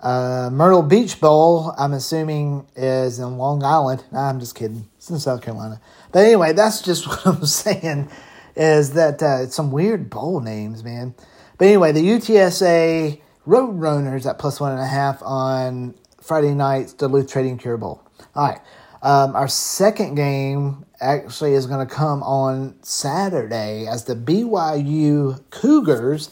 Uh, 0.00 0.48
Myrtle 0.50 0.82
Beach 0.82 1.20
Bowl, 1.20 1.74
I'm 1.76 1.92
assuming, 1.92 2.66
is 2.74 3.18
in 3.18 3.36
Long 3.36 3.62
Island. 3.62 4.04
Nah, 4.10 4.30
I'm 4.30 4.40
just 4.40 4.54
kidding. 4.54 4.88
It's 4.96 5.10
in 5.10 5.18
South 5.18 5.42
Carolina. 5.42 5.80
But 6.10 6.20
anyway, 6.24 6.54
that's 6.54 6.80
just 6.80 7.06
what 7.08 7.26
I'm 7.26 7.44
saying. 7.44 8.08
Is 8.56 8.92
that 8.92 9.22
uh, 9.22 9.48
some 9.48 9.70
weird 9.70 10.08
bowl 10.08 10.40
names, 10.40 10.82
man? 10.82 11.14
But 11.58 11.66
anyway, 11.66 11.92
the 11.92 12.00
UTSA 12.00 13.20
Roadrunners 13.46 14.28
at 14.28 14.38
plus 14.38 14.58
one 14.58 14.72
and 14.72 14.80
a 14.80 14.86
half 14.86 15.22
on 15.22 15.94
Friday 16.20 16.54
night's 16.54 16.94
Duluth 16.94 17.30
Trading 17.30 17.58
Cure 17.58 17.76
Bowl. 17.76 18.02
All 18.34 18.48
right. 18.48 18.60
Um, 19.06 19.36
our 19.36 19.46
second 19.46 20.16
game 20.16 20.84
actually 21.00 21.54
is 21.54 21.66
going 21.66 21.86
to 21.86 21.94
come 21.94 22.24
on 22.24 22.74
Saturday 22.82 23.86
as 23.86 24.06
the 24.06 24.16
BYU 24.16 25.48
Cougars, 25.50 26.28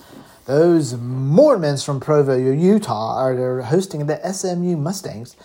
those 0.46 0.94
Mormons 0.94 1.84
from 1.84 2.00
Provo, 2.00 2.36
Utah, 2.36 3.16
are 3.16 3.62
hosting 3.62 4.06
the 4.06 4.18
SMU 4.28 4.76
Mustangs. 4.76 5.36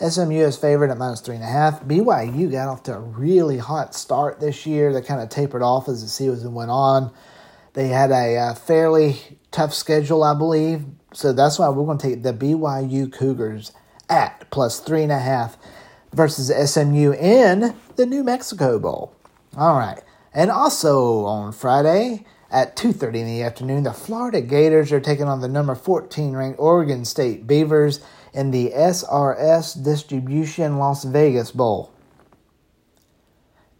SMU 0.00 0.40
is 0.40 0.56
favored 0.56 0.90
at 0.90 0.96
minus 0.96 1.20
three 1.20 1.34
and 1.34 1.44
a 1.44 1.46
half. 1.46 1.82
BYU 1.82 2.50
got 2.50 2.68
off 2.68 2.84
to 2.84 2.94
a 2.94 3.00
really 3.00 3.58
hot 3.58 3.94
start 3.94 4.40
this 4.40 4.64
year. 4.64 4.90
They 4.90 5.02
kind 5.02 5.20
of 5.20 5.28
tapered 5.28 5.60
off 5.60 5.90
as 5.90 6.02
the 6.02 6.08
season 6.08 6.54
went 6.54 6.70
on. 6.70 7.12
They 7.74 7.88
had 7.88 8.10
a 8.10 8.34
uh, 8.34 8.54
fairly 8.54 9.38
tough 9.50 9.74
schedule, 9.74 10.24
I 10.24 10.32
believe. 10.32 10.86
So 11.12 11.34
that's 11.34 11.58
why 11.58 11.68
we're 11.68 11.84
going 11.84 11.98
to 11.98 12.08
take 12.08 12.22
the 12.22 12.32
BYU 12.32 13.12
Cougars 13.12 13.72
at 14.08 14.50
plus 14.50 14.80
three 14.80 15.02
and 15.02 15.12
a 15.12 15.18
half 15.18 15.58
versus 16.18 16.50
SMU 16.72 17.12
in 17.12 17.76
the 17.94 18.04
New 18.04 18.24
Mexico 18.24 18.80
Bowl. 18.80 19.14
All 19.56 19.78
right. 19.78 20.02
And 20.34 20.50
also 20.50 21.24
on 21.26 21.52
Friday 21.52 22.26
at 22.50 22.74
2:30 22.74 23.20
in 23.20 23.26
the 23.28 23.42
afternoon, 23.44 23.84
the 23.84 23.92
Florida 23.92 24.40
Gators 24.40 24.90
are 24.90 24.98
taking 24.98 25.28
on 25.28 25.40
the 25.40 25.48
number 25.48 25.76
14 25.76 26.34
ranked 26.34 26.58
Oregon 26.58 27.04
State 27.04 27.46
Beavers 27.46 28.00
in 28.34 28.50
the 28.50 28.72
SRS 28.74 29.74
Distribution 29.74 30.78
Las 30.78 31.04
Vegas 31.04 31.52
Bowl. 31.52 31.92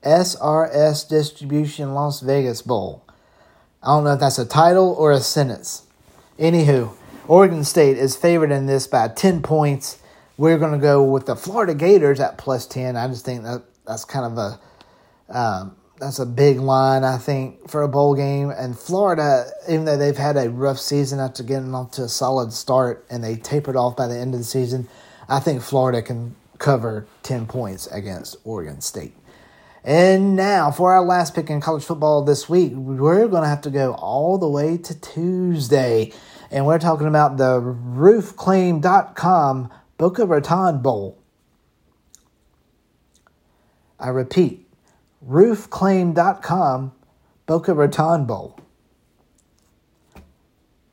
SRS 0.04 1.08
Distribution 1.08 1.92
Las 1.92 2.20
Vegas 2.20 2.62
Bowl. 2.62 3.02
I 3.82 3.88
don't 3.88 4.04
know 4.04 4.12
if 4.12 4.20
that's 4.20 4.38
a 4.38 4.46
title 4.46 4.94
or 4.96 5.10
a 5.10 5.18
sentence. 5.18 5.82
Anywho, 6.38 6.92
Oregon 7.26 7.64
State 7.64 7.98
is 7.98 8.14
favored 8.14 8.52
in 8.52 8.66
this 8.66 8.86
by 8.86 9.08
10 9.08 9.42
points. 9.42 9.98
We're 10.38 10.56
going 10.56 10.72
to 10.72 10.78
go 10.78 11.02
with 11.02 11.26
the 11.26 11.36
Florida 11.36 11.74
Gators 11.74 12.20
at 12.20 12.38
plus 12.38 12.64
10. 12.66 12.96
I 12.96 13.08
just 13.08 13.24
think 13.24 13.42
that 13.42 13.64
that's 13.84 14.04
kind 14.04 14.24
of 14.24 14.38
a 14.38 14.60
um, 15.36 15.76
that's 15.98 16.20
a 16.20 16.26
big 16.26 16.60
line, 16.60 17.02
I 17.02 17.18
think, 17.18 17.68
for 17.68 17.82
a 17.82 17.88
bowl 17.88 18.14
game. 18.14 18.50
And 18.50 18.78
Florida, 18.78 19.46
even 19.68 19.84
though 19.84 19.96
they've 19.96 20.16
had 20.16 20.36
a 20.36 20.48
rough 20.48 20.78
season 20.78 21.18
after 21.18 21.42
getting 21.42 21.74
off 21.74 21.90
to 21.92 22.04
a 22.04 22.08
solid 22.08 22.52
start 22.52 23.04
and 23.10 23.22
they 23.22 23.34
tapered 23.34 23.74
off 23.74 23.96
by 23.96 24.06
the 24.06 24.16
end 24.16 24.32
of 24.32 24.38
the 24.38 24.44
season, 24.44 24.88
I 25.28 25.40
think 25.40 25.60
Florida 25.60 26.02
can 26.02 26.36
cover 26.58 27.08
10 27.24 27.46
points 27.46 27.88
against 27.88 28.36
Oregon 28.44 28.80
State. 28.80 29.14
And 29.84 30.36
now, 30.36 30.70
for 30.70 30.92
our 30.92 31.02
last 31.02 31.34
pick 31.34 31.50
in 31.50 31.60
college 31.60 31.84
football 31.84 32.24
this 32.24 32.48
week, 32.48 32.72
we're 32.74 33.26
going 33.26 33.42
to 33.42 33.48
have 33.48 33.62
to 33.62 33.70
go 33.70 33.94
all 33.94 34.38
the 34.38 34.48
way 34.48 34.78
to 34.78 35.00
Tuesday. 35.00 36.12
And 36.50 36.64
we're 36.66 36.78
talking 36.78 37.08
about 37.08 37.38
the 37.38 37.60
roofclaim.com 37.60 39.70
Boca 39.98 40.24
Raton 40.24 40.78
Bowl. 40.78 41.18
I 43.98 44.08
repeat, 44.08 44.66
roofclaim.com 45.26 46.92
Boca 47.46 47.74
Raton 47.74 48.26
Bowl. 48.26 48.60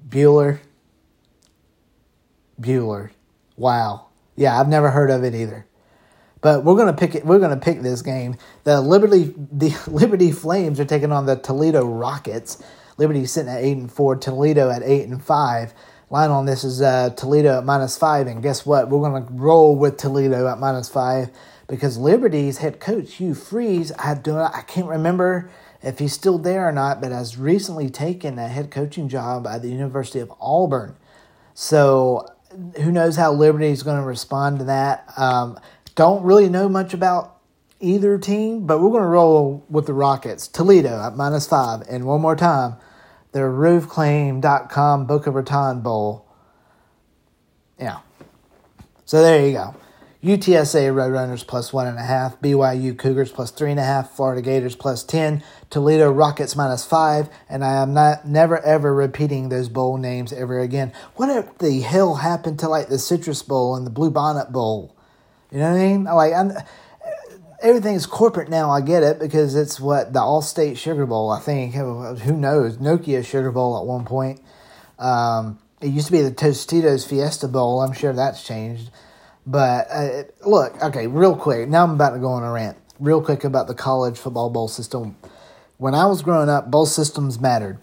Bueller. 0.08 0.60
Bueller. 2.60 3.12
Wow. 3.58 4.08
Yeah, 4.36 4.60
I've 4.60 4.68
never 4.68 4.90
heard 4.90 5.12
of 5.12 5.24
it 5.24 5.36
either. 5.36 5.68
But 6.42 6.64
we're 6.64 6.76
gonna 6.76 6.94
pick 6.94 7.16
it. 7.16 7.26
We're 7.26 7.40
gonna 7.40 7.58
pick 7.58 7.82
this 7.82 8.02
game. 8.02 8.38
The 8.64 8.80
Liberty, 8.80 9.34
the 9.52 9.76
Liberty 9.88 10.32
Flames 10.32 10.80
are 10.80 10.86
taking 10.86 11.12
on 11.12 11.26
the 11.26 11.36
Toledo 11.36 11.86
Rockets. 11.86 12.64
Liberty 12.98 13.26
sitting 13.26 13.52
at 13.52 13.64
eight 13.64 13.78
and 13.78 13.92
four. 13.92 14.16
Toledo 14.16 14.70
at 14.70 14.84
eight 14.84 15.08
and 15.08 15.24
five. 15.24 15.74
Line 16.16 16.32
on 16.32 16.46
this 16.46 16.64
is 16.64 16.82
uh, 16.82 17.10
Toledo 17.10 17.58
at 17.58 17.66
minus 17.66 17.98
five, 17.98 18.28
and 18.28 18.42
guess 18.42 18.66
what? 18.66 18.88
We're 18.90 19.02
gonna 19.02 19.28
roll 19.32 19.76
with 19.76 19.98
Toledo 19.98 20.48
at 20.48 20.60
minus 20.60 20.88
five 20.88 21.30
because 21.68 21.98
Liberty's 21.98 22.60
head 22.60 22.80
coach 22.80 23.16
Hugh 23.16 23.36
Freeze, 23.36 23.92
I 24.00 24.14
don't, 24.14 24.38
I 24.38 24.62
can't 24.62 24.88
remember 24.88 25.50
if 25.84 26.00
he's 26.00 26.14
still 26.14 26.38
there 26.38 26.70
or 26.70 26.72
not, 26.72 27.02
but 27.02 27.12
has 27.12 27.38
recently 27.38 27.90
taken 27.90 28.40
a 28.40 28.48
head 28.48 28.72
coaching 28.72 29.10
job 29.10 29.46
at 29.46 29.62
the 29.62 29.68
University 29.68 30.22
of 30.22 30.32
Auburn. 30.40 30.96
So 31.54 32.26
who 32.78 32.94
knows 32.94 33.18
how 33.18 33.34
Liberty 33.34 33.68
is 33.68 33.84
going 33.84 34.00
to 34.00 34.08
respond 34.08 34.60
to 34.60 34.66
that? 34.66 35.12
Um, 35.18 35.60
don't 35.96 36.24
really 36.24 36.48
know 36.48 36.70
much 36.70 36.94
about 36.94 37.42
either 37.82 38.18
team, 38.18 38.66
but 38.66 38.80
we're 38.80 38.92
going 38.92 39.04
to 39.04 39.10
roll 39.10 39.66
with 39.70 39.86
the 39.86 39.94
Rockets. 39.94 40.48
Toledo 40.48 40.98
at 41.06 41.18
minus 41.18 41.46
five, 41.46 41.82
and 41.90 42.06
one 42.06 42.22
more 42.22 42.38
time, 42.38 42.78
the 43.36 43.42
roofclaim.com 43.42 45.06
Boca 45.08 45.30
Raton 45.30 45.82
Bowl. 45.82 46.26
Yeah. 47.78 48.00
So 49.04 49.22
there 49.22 49.46
you 49.46 49.52
go. 49.52 49.76
UTSA 50.24 50.94
Roadrunners 50.94 51.46
plus 51.46 51.74
one 51.74 51.86
and 51.86 51.98
a 52.00 52.04
half, 52.04 52.40
BYU 52.40 52.98
Cougars 52.98 53.34
plus 53.34 53.52
three 53.52 53.72
and 53.72 53.80
a 53.80 53.84
half, 53.84 54.12
Florida 54.12 54.42
Gators 54.42 54.78
plus 54.78 55.04
ten, 55.04 55.44
Toledo 55.70 56.10
Rockets 56.10 56.56
minus 56.56 56.86
five, 56.86 57.28
and 57.50 57.66
I 57.66 57.74
am 57.84 57.94
not 57.94 58.26
never 58.26 58.58
ever 58.62 58.96
repeating 58.96 59.50
those 59.50 59.68
bowl 59.68 59.98
names 59.98 60.32
ever 60.32 60.62
again. 60.62 60.94
What 61.16 61.60
the 61.60 61.82
hell 61.82 62.16
happened 62.16 62.60
to 62.60 62.70
like 62.70 62.88
the 62.88 62.98
Citrus 62.98 63.44
Bowl 63.44 63.76
and 63.76 63.86
the 63.86 63.92
Blue 63.92 64.12
Bonnet 64.12 64.54
Bowl? 64.54 64.96
You 65.52 65.60
know 65.60 65.72
what 65.72 65.82
I 65.82 65.88
mean? 65.88 66.04
Like 66.06 66.34
I'm, 66.34 66.54
everything's 67.62 68.06
corporate 68.06 68.50
now. 68.50 68.70
I 68.70 68.82
get 68.82 69.04
it 69.04 69.20
because 69.20 69.56
it's 69.56 69.80
what 69.80 70.14
the 70.14 70.22
All-State 70.22 70.78
Sugar 70.78 71.06
Bowl. 71.06 71.32
I 71.32 71.40
think 71.40 71.74
who 71.74 72.38
knows 72.38 72.78
Nokia 72.78 73.26
Sugar 73.26 73.52
Bowl 73.52 73.80
at 73.80 73.86
one 73.86 74.06
point. 74.06 74.42
Um, 75.00 75.60
it 75.82 75.88
used 75.88 76.08
to 76.08 76.12
be 76.12 76.22
the 76.22 76.32
Tostitos 76.32 77.08
Fiesta 77.08 77.48
Bowl. 77.48 77.82
I'm 77.82 77.94
sure 77.94 78.14
that's 78.14 78.46
changed. 78.46 78.92
But 79.46 79.88
uh, 79.92 80.24
look, 80.46 80.82
okay, 80.82 81.08
real 81.08 81.36
quick. 81.36 81.70
Now 81.70 81.84
I'm 81.84 81.92
about 81.92 82.12
to 82.12 82.20
go 82.20 82.30
on 82.30 82.44
a 82.44 82.52
rant. 82.52 82.78
Real 83.00 83.22
quick 83.22 83.44
about 83.44 83.68
the 83.68 83.76
college 83.76 84.18
football 84.18 84.50
bowl 84.50 84.68
system. 84.68 85.18
When 85.78 85.94
I 85.94 86.06
was 86.06 86.22
growing 86.22 86.50
up, 86.50 86.72
bowl 86.72 86.86
systems 86.86 87.40
mattered. 87.40 87.78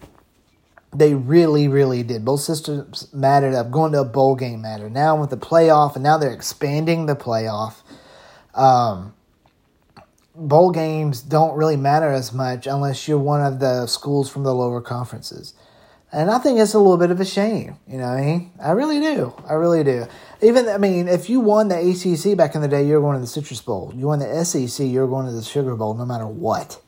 They 0.95 1.13
really, 1.13 1.67
really 1.67 2.03
did. 2.03 2.25
Bowl 2.25 2.37
systems 2.37 3.11
mattered. 3.13 3.55
I'm 3.55 3.71
going 3.71 3.93
to 3.93 4.01
a 4.01 4.05
bowl 4.05 4.35
game 4.35 4.61
mattered. 4.61 4.91
Now 4.91 5.19
with 5.19 5.29
the 5.29 5.37
playoff, 5.37 5.95
and 5.95 6.03
now 6.03 6.17
they're 6.17 6.33
expanding 6.33 7.05
the 7.05 7.15
playoff. 7.15 7.81
Um, 8.53 9.13
bowl 10.35 10.71
games 10.71 11.21
don't 11.21 11.55
really 11.55 11.77
matter 11.77 12.11
as 12.11 12.33
much 12.33 12.67
unless 12.67 13.07
you're 13.07 13.19
one 13.19 13.41
of 13.41 13.59
the 13.59 13.85
schools 13.87 14.29
from 14.29 14.43
the 14.43 14.53
lower 14.53 14.81
conferences. 14.81 15.53
And 16.11 16.29
I 16.29 16.37
think 16.37 16.59
it's 16.59 16.75
a 16.75 16.79
little 16.79 16.97
bit 16.97 17.09
of 17.09 17.19
a 17.19 17.25
shame, 17.25 17.77
you 17.87 17.97
know 17.97 18.05
I 18.05 18.21
mean? 18.21 18.51
I 18.61 18.71
really 18.71 18.99
do. 18.99 19.33
I 19.49 19.53
really 19.53 19.83
do. 19.83 20.05
Even, 20.41 20.69
I 20.69 20.77
mean, 20.77 21.07
if 21.07 21.27
you 21.27 21.39
won 21.39 21.69
the 21.69 21.75
ACC 21.75 22.37
back 22.37 22.53
in 22.53 22.61
the 22.61 22.67
day, 22.67 22.85
you're 22.85 23.01
going 23.01 23.15
to 23.15 23.21
the 23.21 23.27
Citrus 23.27 23.61
Bowl. 23.61 23.91
You 23.95 24.07
won 24.07 24.19
the 24.19 24.45
SEC, 24.45 24.85
you're 24.87 25.07
going 25.07 25.25
to 25.25 25.31
the 25.31 25.41
Sugar 25.41 25.75
Bowl 25.75 25.95
no 25.95 26.05
matter 26.05 26.27
what. 26.27 26.79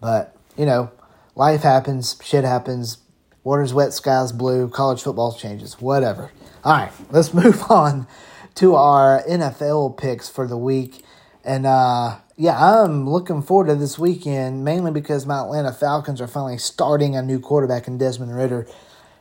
But, 0.00 0.36
you 0.56 0.66
know, 0.66 0.92
life 1.34 1.62
happens, 1.62 2.16
shit 2.22 2.44
happens, 2.44 2.98
water's 3.42 3.74
wet, 3.74 3.92
sky's 3.92 4.30
blue, 4.30 4.68
college 4.68 5.02
football 5.02 5.32
changes, 5.32 5.80
whatever. 5.80 6.30
All 6.62 6.74
right, 6.74 6.92
let's 7.10 7.34
move 7.34 7.60
on 7.68 8.06
to 8.56 8.76
our 8.76 9.20
NFL 9.28 9.96
picks 9.96 10.28
for 10.28 10.46
the 10.46 10.56
week. 10.56 11.02
And, 11.42 11.66
uh, 11.66 12.18
yeah, 12.36 12.82
I'm 12.82 13.08
looking 13.08 13.42
forward 13.42 13.68
to 13.68 13.76
this 13.76 13.98
weekend 13.98 14.64
mainly 14.64 14.90
because 14.90 15.24
my 15.24 15.40
Atlanta 15.40 15.72
Falcons 15.72 16.20
are 16.20 16.26
finally 16.26 16.58
starting 16.58 17.14
a 17.14 17.22
new 17.22 17.38
quarterback 17.38 17.86
in 17.86 17.96
Desmond 17.96 18.34
Ridder, 18.34 18.66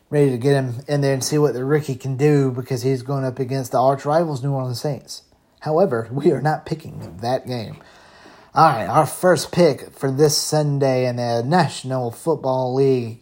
ready 0.10 0.32
to 0.32 0.38
get 0.38 0.56
him 0.56 0.82
in 0.88 1.02
there 1.02 1.14
and 1.14 1.24
see 1.24 1.38
what 1.38 1.54
the 1.54 1.64
rookie 1.64 1.96
can 1.96 2.18
do 2.18 2.50
because 2.52 2.82
he's 2.82 3.04
going 3.04 3.24
up 3.24 3.38
against 3.38 3.72
the 3.72 3.80
arch 3.80 4.04
rivals 4.04 4.44
New 4.44 4.52
Orleans 4.52 4.82
Saints. 4.82 5.24
However, 5.60 6.10
we 6.12 6.32
are 6.32 6.42
not 6.42 6.66
picking 6.66 7.18
that 7.18 7.46
game. 7.46 7.78
All 8.56 8.70
right, 8.70 8.88
our 8.88 9.06
first 9.06 9.52
pick 9.52 9.92
for 9.92 10.12
this 10.12 10.36
Sunday 10.38 11.08
in 11.08 11.18
the 11.18 11.44
National 11.44 12.10
Football 12.10 12.74
League. 12.74 13.20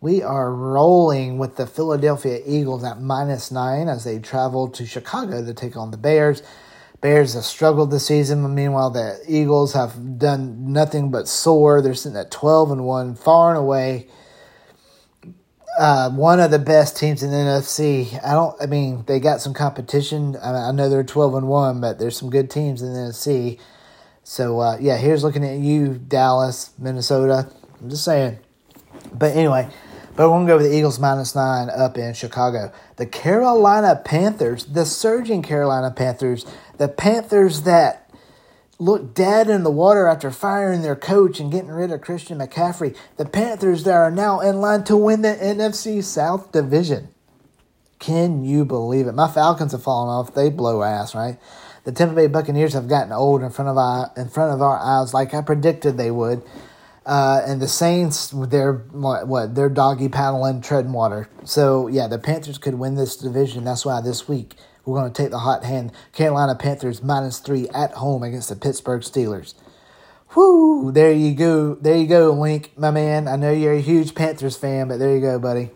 We 0.00 0.22
are 0.22 0.52
rolling 0.52 1.38
with 1.38 1.56
the 1.56 1.66
Philadelphia 1.66 2.40
Eagles 2.46 2.82
at 2.82 3.00
minus 3.00 3.50
nine 3.50 3.88
as 3.88 4.04
they 4.04 4.18
travel 4.18 4.68
to 4.70 4.86
Chicago 4.86 5.44
to 5.44 5.54
take 5.54 5.76
on 5.76 5.90
the 5.90 5.96
Bears. 5.96 6.42
Bears 7.02 7.34
have 7.34 7.44
struggled 7.44 7.92
this 7.92 8.06
season. 8.08 8.54
Meanwhile, 8.54 8.92
the 8.92 9.20
Eagles 9.28 9.74
have 9.74 10.18
done 10.18 10.72
nothing 10.72 11.10
but 11.12 11.28
soar. 11.28 11.82
They're 11.82 11.94
sitting 11.94 12.18
at 12.18 12.32
12 12.32 12.72
and 12.72 12.84
1, 12.86 13.16
far 13.16 13.50
and 13.50 13.58
away. 13.58 14.08
uh, 15.78 16.10
one 16.10 16.40
of 16.40 16.50
the 16.50 16.58
best 16.58 16.96
teams 16.98 17.22
in 17.22 17.30
the 17.30 17.36
NFC. 17.36 18.18
I 18.24 18.32
don't. 18.32 18.56
I 18.62 18.66
mean, 18.66 19.04
they 19.06 19.20
got 19.20 19.40
some 19.40 19.54
competition. 19.54 20.36
I, 20.36 20.68
I 20.68 20.72
know 20.72 20.88
they're 20.88 21.04
twelve 21.04 21.34
and 21.34 21.48
one, 21.48 21.80
but 21.80 21.98
there's 21.98 22.16
some 22.18 22.30
good 22.30 22.50
teams 22.50 22.82
in 22.82 22.92
the 22.92 22.98
NFC. 23.00 23.58
So 24.24 24.60
uh, 24.60 24.78
yeah, 24.80 24.98
here's 24.98 25.24
looking 25.24 25.44
at 25.44 25.58
you, 25.58 25.94
Dallas, 25.98 26.72
Minnesota. 26.78 27.50
I'm 27.82 27.90
just 27.90 28.04
saying. 28.04 28.38
But 29.12 29.36
anyway, 29.36 29.68
but 30.14 30.28
we're 30.28 30.36
gonna 30.36 30.46
go 30.46 30.56
with 30.58 30.66
the 30.70 30.76
Eagles 30.76 30.98
minus 30.98 31.34
nine 31.34 31.70
up 31.70 31.96
in 31.96 32.14
Chicago. 32.14 32.72
The 32.96 33.06
Carolina 33.06 34.00
Panthers, 34.04 34.64
the 34.66 34.84
surging 34.84 35.42
Carolina 35.42 35.90
Panthers, 35.90 36.44
the 36.78 36.88
Panthers 36.88 37.62
that 37.62 38.10
look 38.78 39.14
dead 39.14 39.48
in 39.48 39.62
the 39.62 39.70
water 39.70 40.08
after 40.08 40.30
firing 40.30 40.82
their 40.82 40.96
coach 40.96 41.38
and 41.38 41.52
getting 41.52 41.70
rid 41.70 41.92
of 41.92 42.00
Christian 42.00 42.38
McCaffrey. 42.38 42.96
The 43.16 43.24
Panthers 43.24 43.84
that 43.84 43.94
are 43.94 44.10
now 44.10 44.40
in 44.40 44.60
line 44.60 44.84
to 44.84 44.96
win 44.96 45.22
the 45.22 45.34
NFC 45.34 46.02
South 46.02 46.52
Division. 46.52 47.08
Can 47.98 48.44
you 48.44 48.64
believe 48.64 49.06
it? 49.06 49.12
My 49.12 49.28
Falcons 49.28 49.72
have 49.72 49.84
fallen 49.84 50.08
off. 50.08 50.34
They 50.34 50.50
blow 50.50 50.82
ass, 50.82 51.14
right? 51.14 51.38
The 51.84 51.92
Tampa 51.92 52.14
Bay 52.14 52.26
Buccaneers 52.26 52.74
have 52.74 52.88
gotten 52.88 53.12
old 53.12 53.42
in 53.42 53.50
front 53.50 53.68
of 53.68 53.78
our 53.78 54.10
in 54.16 54.28
front 54.28 54.52
of 54.52 54.60
our 54.60 54.78
eyes, 54.78 55.14
like 55.14 55.32
I 55.34 55.40
predicted 55.40 55.96
they 55.96 56.10
would. 56.10 56.42
Uh, 57.04 57.42
and 57.44 57.60
the 57.60 57.68
Saints, 57.68 58.32
they're 58.32 58.74
what, 58.74 59.54
they're 59.54 59.68
doggy 59.68 60.08
paddling, 60.08 60.60
treading 60.60 60.92
water. 60.92 61.28
So 61.44 61.88
yeah, 61.88 62.06
the 62.06 62.18
Panthers 62.18 62.58
could 62.58 62.74
win 62.74 62.94
this 62.94 63.16
division. 63.16 63.64
That's 63.64 63.84
why 63.84 64.00
this 64.00 64.28
week 64.28 64.54
we're 64.84 65.00
going 65.00 65.12
to 65.12 65.22
take 65.22 65.30
the 65.30 65.40
hot 65.40 65.64
hand 65.64 65.92
Carolina 66.12 66.54
Panthers 66.54 67.02
minus 67.02 67.38
three 67.38 67.68
at 67.70 67.92
home 67.92 68.22
against 68.22 68.48
the 68.48 68.56
Pittsburgh 68.56 69.02
Steelers. 69.02 69.54
Whoo! 70.34 70.92
There 70.92 71.12
you 71.12 71.34
go. 71.34 71.74
There 71.74 71.96
you 71.96 72.06
go, 72.06 72.32
Link, 72.32 72.72
my 72.76 72.90
man. 72.90 73.28
I 73.28 73.36
know 73.36 73.52
you're 73.52 73.74
a 73.74 73.80
huge 73.80 74.14
Panthers 74.14 74.56
fan, 74.56 74.88
but 74.88 74.98
there 74.98 75.14
you 75.14 75.20
go, 75.20 75.38
buddy. 75.38 75.70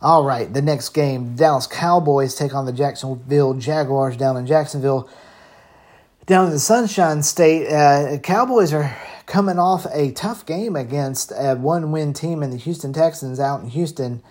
All 0.00 0.24
right, 0.24 0.52
the 0.52 0.60
next 0.60 0.90
game 0.90 1.34
Dallas 1.34 1.66
Cowboys 1.66 2.34
take 2.34 2.54
on 2.54 2.66
the 2.66 2.72
Jacksonville 2.72 3.54
Jaguars 3.54 4.16
down 4.16 4.36
in 4.36 4.46
Jacksonville. 4.46 5.08
Down 6.26 6.46
in 6.46 6.52
the 6.52 6.58
Sunshine 6.58 7.22
State, 7.22 7.70
uh, 7.70 8.16
Cowboys 8.18 8.72
are 8.72 8.96
coming 9.26 9.58
off 9.58 9.86
a 9.92 10.10
tough 10.12 10.46
game 10.46 10.74
against 10.74 11.32
a 11.36 11.54
one 11.54 11.92
win 11.92 12.14
team 12.14 12.42
in 12.42 12.48
the 12.48 12.56
Houston 12.56 12.94
Texans 12.94 13.38
out 13.38 13.60
in 13.60 13.68
Houston. 13.68 14.22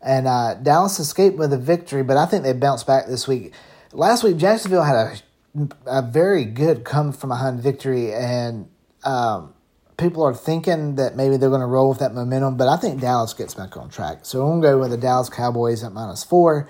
And 0.00 0.26
uh, 0.26 0.54
Dallas 0.54 0.98
escaped 0.98 1.36
with 1.36 1.52
a 1.52 1.58
victory, 1.58 2.02
but 2.02 2.16
I 2.16 2.24
think 2.24 2.44
they 2.44 2.54
bounced 2.54 2.86
back 2.86 3.06
this 3.08 3.28
week. 3.28 3.52
Last 3.92 4.24
week, 4.24 4.38
Jacksonville 4.38 4.84
had 4.84 5.20
a, 5.54 5.68
a 5.86 6.02
very 6.02 6.46
good 6.46 6.82
come 6.82 7.12
from 7.12 7.28
behind 7.28 7.60
victory, 7.60 8.14
and 8.14 8.70
um, 9.04 9.52
people 9.98 10.22
are 10.22 10.34
thinking 10.34 10.94
that 10.94 11.14
maybe 11.14 11.36
they're 11.36 11.50
going 11.50 11.60
to 11.60 11.66
roll 11.66 11.90
with 11.90 11.98
that 11.98 12.14
momentum, 12.14 12.56
but 12.56 12.68
I 12.68 12.76
think 12.78 13.02
Dallas 13.02 13.34
gets 13.34 13.54
back 13.54 13.76
on 13.76 13.90
track. 13.90 14.20
So 14.22 14.42
I'm 14.42 14.60
going 14.60 14.62
to 14.62 14.68
go 14.68 14.78
with 14.78 14.90
the 14.90 14.96
Dallas 14.96 15.28
Cowboys 15.28 15.84
at 15.84 15.92
minus 15.92 16.24
four. 16.24 16.68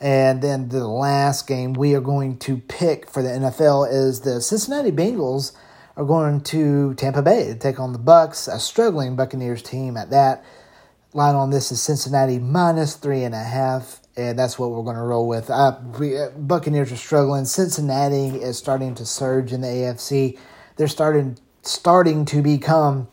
And 0.00 0.42
then 0.42 0.68
the 0.68 0.86
last 0.86 1.46
game 1.46 1.72
we 1.72 1.94
are 1.94 2.00
going 2.00 2.38
to 2.40 2.58
pick 2.58 3.10
for 3.10 3.22
the 3.22 3.30
NFL 3.30 3.92
is 3.92 4.20
the 4.20 4.40
Cincinnati 4.40 4.92
Bengals 4.92 5.52
are 5.96 6.04
going 6.04 6.40
to 6.42 6.94
Tampa 6.94 7.22
Bay 7.22 7.46
to 7.46 7.56
take 7.56 7.80
on 7.80 7.92
the 7.92 7.98
Bucks, 7.98 8.46
a 8.46 8.60
struggling 8.60 9.16
Buccaneers 9.16 9.62
team 9.62 9.96
at 9.96 10.10
that. 10.10 10.44
Line 11.12 11.34
on 11.34 11.50
this 11.50 11.72
is 11.72 11.82
Cincinnati 11.82 12.38
minus 12.38 12.94
three 12.94 13.24
and 13.24 13.34
a 13.34 13.42
half, 13.42 14.00
and 14.16 14.38
that's 14.38 14.58
what 14.58 14.70
we're 14.70 14.84
going 14.84 14.96
to 14.96 15.02
roll 15.02 15.26
with. 15.26 15.50
Uh, 15.50 15.72
uh, 15.80 16.30
Buccaneers 16.36 16.92
are 16.92 16.96
struggling. 16.96 17.44
Cincinnati 17.46 18.40
is 18.40 18.56
starting 18.56 18.94
to 18.94 19.04
surge 19.04 19.52
in 19.52 19.62
the 19.62 19.66
AFC. 19.66 20.38
They're 20.76 20.86
starting 20.86 21.38
starting 21.62 22.24
to 22.26 22.42
become 22.42 23.08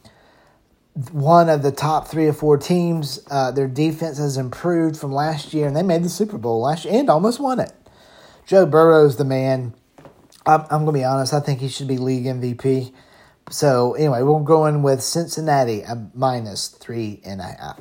one 1.12 1.50
of 1.50 1.62
the 1.62 1.72
top 1.72 2.08
three 2.08 2.28
or 2.28 2.34
four 2.34 2.58
teams. 2.58 3.20
Uh, 3.30 3.52
their 3.52 3.68
defense 3.68 4.18
has 4.18 4.38
improved 4.38 4.98
from 4.98 5.12
last 5.12 5.54
year, 5.54 5.68
and 5.68 5.76
they 5.76 5.84
made 5.84 6.04
the 6.04 6.10
Super 6.10 6.38
Bowl 6.38 6.62
last 6.62 6.86
year 6.86 7.00
and 7.00 7.10
almost 7.10 7.40
won 7.40 7.60
it. 7.60 7.74
Joe 8.46 8.66
Burrow's 8.66 9.18
the 9.18 9.26
man. 9.26 9.74
I'm, 10.46 10.62
I'm 10.62 10.86
going 10.86 10.88
to 10.88 10.92
be 10.94 11.04
honest. 11.04 11.34
I 11.34 11.40
think 11.40 11.60
he 11.60 11.68
should 11.68 11.88
be 11.88 11.98
league 11.98 12.26
MVP. 12.26 12.94
So 13.50 13.94
anyway, 13.94 14.22
we're 14.22 14.40
going 14.42 14.84
with 14.84 15.02
Cincinnati 15.02 15.84
at 15.84 16.16
minus 16.16 16.70
three 16.70 17.22
and 17.26 17.42
a 17.42 17.44
half. 17.44 17.80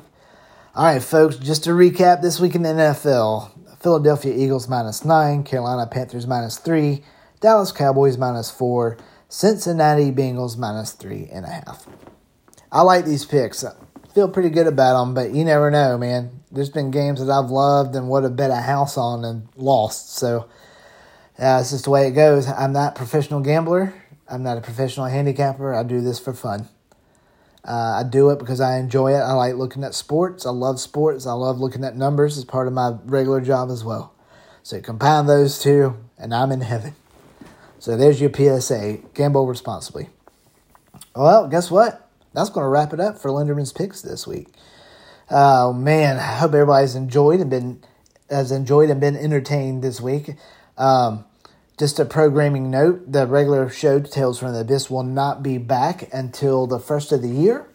All 0.75 0.83
right, 0.83 1.01
folks, 1.01 1.37
just 1.37 1.63
to 1.63 1.69
recap 1.71 2.21
this 2.21 2.39
week 2.39 2.53
in 2.53 2.63
the 2.63 2.69
NFL 2.69 3.51
Philadelphia 3.81 4.35
Eagles 4.35 4.67
minus 4.67 5.05
nine, 5.05 5.43
Carolina 5.43 5.87
Panthers 5.87 6.27
minus 6.27 6.57
three, 6.57 7.03
Dallas 7.39 7.71
Cowboys 7.71 8.17
minus 8.17 8.51
four, 8.51 8.97
Cincinnati 9.29 10.11
Bengals 10.11 10.57
minus 10.57 10.91
three 10.91 11.29
and 11.31 11.45
a 11.45 11.49
half. 11.49 11.87
I 12.75 12.81
like 12.81 13.05
these 13.05 13.23
picks. 13.23 13.63
I 13.63 13.71
feel 14.13 14.27
pretty 14.27 14.49
good 14.49 14.67
about 14.67 14.99
them, 14.99 15.13
but 15.13 15.31
you 15.33 15.45
never 15.45 15.71
know, 15.71 15.97
man. 15.97 16.41
There's 16.51 16.69
been 16.69 16.91
games 16.91 17.25
that 17.25 17.31
I've 17.31 17.49
loved 17.49 17.95
and 17.95 18.09
would 18.09 18.25
have 18.25 18.35
bet 18.35 18.51
a 18.51 18.55
house 18.55 18.97
on 18.97 19.23
and 19.23 19.47
lost. 19.55 20.17
So 20.17 20.49
uh, 21.39 21.59
it's 21.61 21.71
just 21.71 21.85
the 21.85 21.89
way 21.89 22.05
it 22.05 22.11
goes. 22.11 22.49
I'm 22.49 22.73
not 22.73 22.91
a 22.91 22.95
professional 22.97 23.39
gambler. 23.39 23.93
I'm 24.27 24.43
not 24.43 24.57
a 24.57 24.61
professional 24.61 25.05
handicapper. 25.05 25.73
I 25.73 25.83
do 25.83 26.01
this 26.01 26.19
for 26.19 26.33
fun. 26.33 26.67
Uh, 27.63 28.01
I 28.01 28.03
do 28.03 28.29
it 28.31 28.39
because 28.39 28.59
I 28.59 28.77
enjoy 28.77 29.13
it. 29.13 29.21
I 29.21 29.31
like 29.31 29.55
looking 29.55 29.85
at 29.85 29.95
sports. 29.95 30.45
I 30.45 30.49
love 30.49 30.81
sports. 30.81 31.25
I 31.25 31.31
love 31.31 31.59
looking 31.59 31.85
at 31.85 31.95
numbers 31.95 32.37
as 32.37 32.43
part 32.43 32.67
of 32.67 32.73
my 32.73 32.97
regular 33.05 33.39
job 33.39 33.69
as 33.69 33.85
well. 33.85 34.13
So 34.63 34.81
compound 34.81 35.29
those 35.29 35.59
two, 35.59 35.95
and 36.17 36.33
I'm 36.33 36.51
in 36.51 36.59
heaven. 36.59 36.93
So 37.79 37.95
there's 37.95 38.19
your 38.19 38.33
PSA. 38.33 38.97
Gamble 39.13 39.47
responsibly. 39.47 40.09
Well, 41.15 41.47
guess 41.47 41.71
what? 41.71 42.04
That's 42.35 42.49
going 42.49 42.65
to 42.65 42.69
wrap 42.69 42.93
it 42.93 42.99
up 42.99 43.17
for 43.17 43.31
Linderman's 43.31 43.73
picks 43.73 44.01
this 44.01 44.27
week. 44.27 44.49
Oh 45.31 45.73
man, 45.73 46.17
I 46.17 46.37
hope 46.37 46.53
everybody's 46.53 46.95
enjoyed 46.95 47.39
and 47.39 47.49
been 47.49 47.81
has 48.29 48.51
enjoyed 48.51 48.89
and 48.89 48.99
been 48.99 49.15
entertained 49.15 49.83
this 49.83 50.01
week. 50.01 50.35
Um, 50.77 51.25
just 51.77 51.99
a 51.99 52.05
programming 52.05 52.71
note 52.71 53.11
the 53.11 53.27
regular 53.27 53.69
show, 53.69 53.99
Tales 53.99 54.39
from 54.39 54.53
the 54.53 54.61
Abyss, 54.61 54.89
will 54.89 55.03
not 55.03 55.43
be 55.43 55.57
back 55.57 56.09
until 56.13 56.67
the 56.67 56.79
first 56.79 57.11
of 57.11 57.21
the 57.21 57.29
year. 57.29 57.67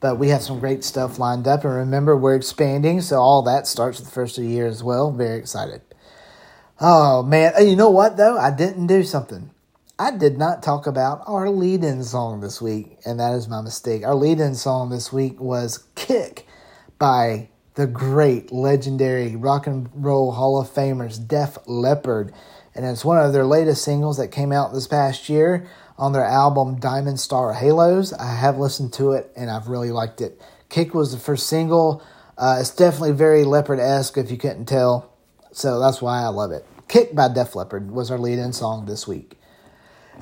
But 0.00 0.18
we 0.18 0.28
have 0.28 0.42
some 0.42 0.60
great 0.60 0.84
stuff 0.84 1.18
lined 1.18 1.48
up. 1.48 1.64
And 1.64 1.74
remember, 1.74 2.16
we're 2.16 2.34
expanding, 2.34 3.00
so 3.00 3.16
all 3.16 3.42
that 3.42 3.66
starts 3.66 4.00
the 4.00 4.10
first 4.10 4.36
of 4.36 4.44
the 4.44 4.50
year 4.50 4.66
as 4.66 4.82
well. 4.82 5.10
Very 5.10 5.38
excited. 5.38 5.80
Oh, 6.80 7.22
man. 7.22 7.54
You 7.60 7.76
know 7.76 7.90
what, 7.90 8.16
though? 8.16 8.36
I 8.36 8.50
didn't 8.50 8.88
do 8.88 9.02
something. 9.02 9.50
I 9.98 10.10
did 10.10 10.36
not 10.36 10.62
talk 10.62 10.86
about 10.86 11.22
our 11.26 11.48
lead 11.48 11.82
in 11.82 12.04
song 12.04 12.40
this 12.40 12.60
week, 12.60 12.98
and 13.06 13.18
that 13.18 13.34
is 13.34 13.48
my 13.48 13.62
mistake. 13.62 14.04
Our 14.04 14.14
lead 14.14 14.40
in 14.40 14.54
song 14.54 14.90
this 14.90 15.12
week 15.12 15.40
was 15.40 15.84
Kick 15.94 16.46
by 16.98 17.48
the 17.74 17.86
great, 17.86 18.52
legendary 18.52 19.36
rock 19.36 19.66
and 19.66 19.88
roll 19.94 20.32
Hall 20.32 20.60
of 20.60 20.68
Famers, 20.68 21.26
Def 21.26 21.58
Leppard 21.66 22.32
and 22.76 22.84
it's 22.84 23.04
one 23.06 23.18
of 23.18 23.32
their 23.32 23.46
latest 23.46 23.82
singles 23.82 24.18
that 24.18 24.28
came 24.28 24.52
out 24.52 24.74
this 24.74 24.86
past 24.86 25.30
year 25.30 25.66
on 25.96 26.12
their 26.12 26.24
album 26.24 26.78
Diamond 26.78 27.18
Star 27.18 27.54
Halos. 27.54 28.12
I 28.12 28.34
have 28.34 28.58
listened 28.58 28.92
to 28.94 29.12
it 29.12 29.32
and 29.34 29.50
I've 29.50 29.68
really 29.68 29.90
liked 29.90 30.20
it. 30.20 30.40
Kick 30.68 30.92
was 30.92 31.10
the 31.10 31.18
first 31.18 31.46
single. 31.46 32.02
Uh, 32.36 32.58
it's 32.60 32.70
definitely 32.70 33.12
very 33.12 33.44
Leppard 33.44 33.80
esque 33.80 34.18
if 34.18 34.30
you 34.30 34.36
couldn't 34.36 34.66
tell, 34.66 35.10
so 35.52 35.80
that's 35.80 36.02
why 36.02 36.22
I 36.22 36.28
love 36.28 36.52
it. 36.52 36.66
Kick 36.86 37.14
by 37.14 37.28
Def 37.28 37.56
Leppard 37.56 37.90
was 37.90 38.10
our 38.10 38.18
lead 38.18 38.38
in 38.38 38.52
song 38.52 38.84
this 38.84 39.08
week. 39.08 39.38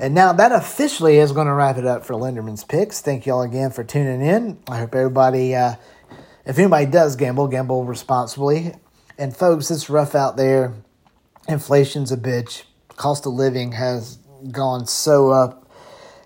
And 0.00 0.14
now 0.14 0.32
that 0.32 0.52
officially 0.52 1.18
is 1.18 1.32
going 1.32 1.46
to 1.46 1.52
wrap 1.52 1.76
it 1.76 1.86
up 1.86 2.04
for 2.04 2.14
Linderman's 2.14 2.64
Picks. 2.64 3.00
Thank 3.00 3.26
you 3.26 3.32
all 3.34 3.42
again 3.42 3.70
for 3.70 3.84
tuning 3.84 4.22
in. 4.22 4.58
I 4.68 4.78
hope 4.78 4.94
everybody, 4.94 5.54
uh, 5.54 5.74
if 6.44 6.58
anybody 6.58 6.86
does 6.86 7.16
gamble, 7.16 7.48
gamble 7.48 7.84
responsibly. 7.84 8.74
And 9.18 9.36
folks, 9.36 9.70
it's 9.70 9.88
rough 9.88 10.14
out 10.14 10.36
there 10.36 10.74
inflation's 11.48 12.12
a 12.12 12.16
bitch. 12.16 12.64
Cost 12.96 13.26
of 13.26 13.32
living 13.32 13.72
has 13.72 14.18
gone 14.50 14.86
so 14.86 15.30
up. 15.30 15.68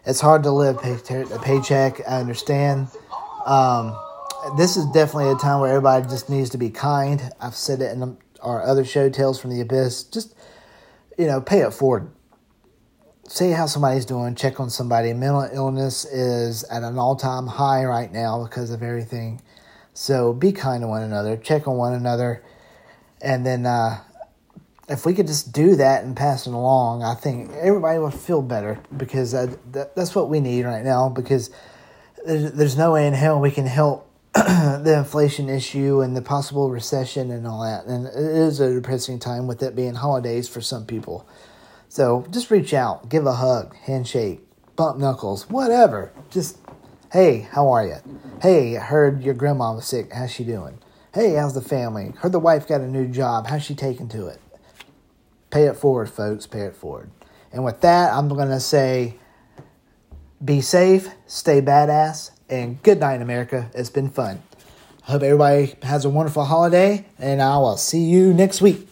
It's 0.04 0.20
hard 0.20 0.42
to 0.44 0.50
live 0.50 0.76
a 0.76 1.38
paycheck. 1.38 2.00
I 2.08 2.20
understand. 2.20 2.88
Um, 3.44 3.98
this 4.56 4.76
is 4.76 4.86
definitely 4.86 5.30
a 5.30 5.34
time 5.34 5.60
where 5.60 5.70
everybody 5.70 6.06
just 6.08 6.30
needs 6.30 6.50
to 6.50 6.58
be 6.58 6.70
kind. 6.70 7.30
I've 7.40 7.54
said 7.54 7.80
it 7.80 7.92
in 7.92 8.16
our 8.40 8.62
other 8.62 8.84
show, 8.84 9.10
Tales 9.10 9.40
from 9.40 9.50
the 9.50 9.60
Abyss. 9.60 10.04
Just, 10.04 10.34
you 11.18 11.26
know, 11.26 11.40
pay 11.40 11.60
it 11.60 11.72
forward. 11.72 12.10
See 13.30 13.50
how 13.50 13.66
somebody's 13.66 14.06
doing. 14.06 14.34
Check 14.36 14.58
on 14.58 14.70
somebody. 14.70 15.12
Mental 15.12 15.46
illness 15.52 16.06
is 16.06 16.64
at 16.64 16.82
an 16.82 16.96
all 16.96 17.14
time 17.14 17.46
high 17.46 17.84
right 17.84 18.10
now 18.10 18.42
because 18.42 18.70
of 18.70 18.82
everything. 18.82 19.42
So 19.92 20.32
be 20.32 20.50
kind 20.50 20.80
to 20.80 20.88
one 20.88 21.02
another. 21.02 21.36
Check 21.36 21.68
on 21.68 21.76
one 21.76 21.92
another. 21.92 22.42
And 23.20 23.44
then, 23.44 23.66
uh, 23.66 23.98
if 24.88 25.04
we 25.04 25.12
could 25.12 25.26
just 25.26 25.52
do 25.52 25.76
that 25.76 26.04
and 26.04 26.16
pass 26.16 26.46
it 26.46 26.54
along, 26.54 27.02
I 27.02 27.14
think 27.14 27.50
everybody 27.52 27.98
would 27.98 28.14
feel 28.14 28.40
better 28.40 28.80
because 28.96 29.32
that, 29.32 29.58
that, 29.74 29.94
that's 29.94 30.14
what 30.14 30.30
we 30.30 30.40
need 30.40 30.64
right 30.64 30.82
now. 30.82 31.10
Because 31.10 31.50
there's, 32.24 32.52
there's 32.52 32.78
no 32.78 32.92
way 32.92 33.06
in 33.06 33.12
hell 33.12 33.38
we 33.38 33.50
can 33.50 33.66
help 33.66 34.10
the 34.32 34.94
inflation 34.96 35.50
issue 35.50 36.00
and 36.00 36.16
the 36.16 36.22
possible 36.22 36.70
recession 36.70 37.30
and 37.30 37.46
all 37.46 37.62
that. 37.62 37.84
And 37.84 38.06
it 38.06 38.14
is 38.14 38.58
a 38.60 38.72
depressing 38.72 39.18
time 39.18 39.46
with 39.46 39.62
it 39.62 39.76
being 39.76 39.96
holidays 39.96 40.48
for 40.48 40.62
some 40.62 40.86
people. 40.86 41.28
So 41.88 42.26
just 42.30 42.50
reach 42.50 42.74
out, 42.74 43.08
give 43.08 43.26
a 43.26 43.32
hug, 43.32 43.74
handshake, 43.76 44.40
bump 44.76 44.98
knuckles, 44.98 45.48
whatever. 45.48 46.12
Just, 46.30 46.58
hey, 47.12 47.48
how 47.50 47.70
are 47.70 47.86
you? 47.86 47.96
Hey, 48.42 48.76
I 48.76 48.80
heard 48.80 49.22
your 49.22 49.34
grandma 49.34 49.74
was 49.74 49.86
sick. 49.86 50.12
How's 50.12 50.30
she 50.30 50.44
doing? 50.44 50.78
Hey, 51.14 51.34
how's 51.34 51.54
the 51.54 51.62
family? 51.62 52.12
Heard 52.18 52.32
the 52.32 52.38
wife 52.38 52.68
got 52.68 52.82
a 52.82 52.86
new 52.86 53.08
job. 53.08 53.46
How's 53.46 53.64
she 53.64 53.74
taking 53.74 54.08
to 54.10 54.26
it? 54.26 54.40
Pay 55.50 55.64
it 55.64 55.76
forward, 55.76 56.10
folks. 56.10 56.46
Pay 56.46 56.60
it 56.60 56.76
forward. 56.76 57.10
And 57.52 57.64
with 57.64 57.80
that, 57.80 58.12
I'm 58.12 58.28
going 58.28 58.50
to 58.50 58.60
say 58.60 59.16
be 60.44 60.60
safe, 60.60 61.08
stay 61.26 61.60
badass, 61.60 62.30
and 62.48 62.82
good 62.82 63.00
night, 63.00 63.22
America. 63.22 63.70
It's 63.74 63.90
been 63.90 64.10
fun. 64.10 64.42
Hope 65.02 65.22
everybody 65.22 65.74
has 65.82 66.04
a 66.04 66.10
wonderful 66.10 66.44
holiday, 66.44 67.06
and 67.18 67.40
I 67.40 67.56
will 67.56 67.78
see 67.78 68.04
you 68.04 68.34
next 68.34 68.60
week. 68.60 68.87